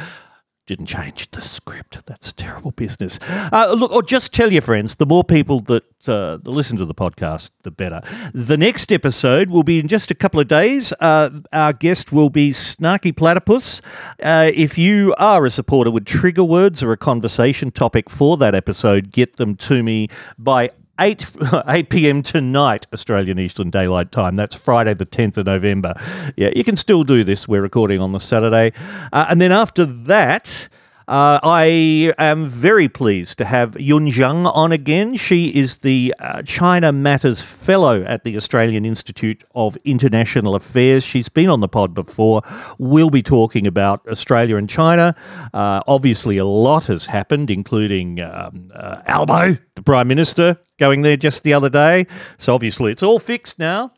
[0.67, 2.07] Didn't change the script.
[2.07, 3.19] That's terrible business.
[3.53, 6.95] Uh, look, or just tell your friends, the more people that, uh, listen to the
[6.95, 8.01] podcast, the better.
[8.33, 10.93] The next episode will be in just a couple of days.
[11.01, 13.83] Uh, our guest will be Snarky Platypus.
[14.23, 18.55] Uh, if you are a supporter with trigger words or a conversation topic for that
[18.55, 20.09] episode, get them to me
[20.39, 21.27] by 8,
[21.69, 22.23] 8 p.m.
[22.23, 24.37] tonight, Australian Eastern Daylight Time.
[24.37, 25.95] That's Friday, the 10th of November.
[26.37, 27.49] Yeah, you can still do this.
[27.49, 28.73] We're recording on the Saturday.
[29.13, 30.69] Uh, and then after that,
[31.07, 35.17] uh, I am very pleased to have Yun Jiang on again.
[35.17, 41.05] She is the uh, China Matters Fellow at the Australian Institute of International Affairs.
[41.05, 42.43] She's been on the pod before.
[42.79, 45.15] We'll be talking about Australia and China.
[45.53, 51.19] Uh, obviously, a lot has happened, including um, uh, Albo, the Prime Minister, going there
[51.19, 52.07] just the other day.
[52.39, 53.93] So obviously, it's all fixed now.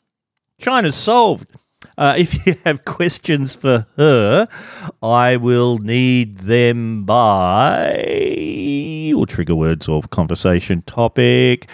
[0.59, 1.51] China's solved.
[1.99, 4.49] Uh, if you have questions for her,
[5.03, 7.95] I will need them by
[9.17, 11.69] or trigger words or conversation topic.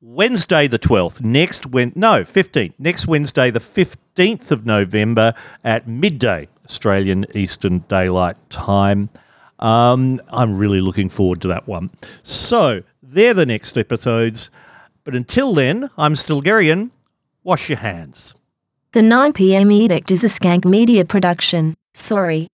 [0.00, 6.48] Wednesday the 12th, next when no, 15th, next Wednesday the 15th of November at midday
[6.64, 9.10] Australian Eastern Daylight Time.
[9.58, 11.90] Um, I'm really looking forward to that one.
[12.22, 14.50] So, they're the next episodes.
[15.04, 16.90] But until then, I'm still Stilgherrian.
[17.42, 18.34] Wash your hands.
[18.92, 21.74] The 9pm Edict is a Skank Media production.
[21.92, 22.48] Sorry.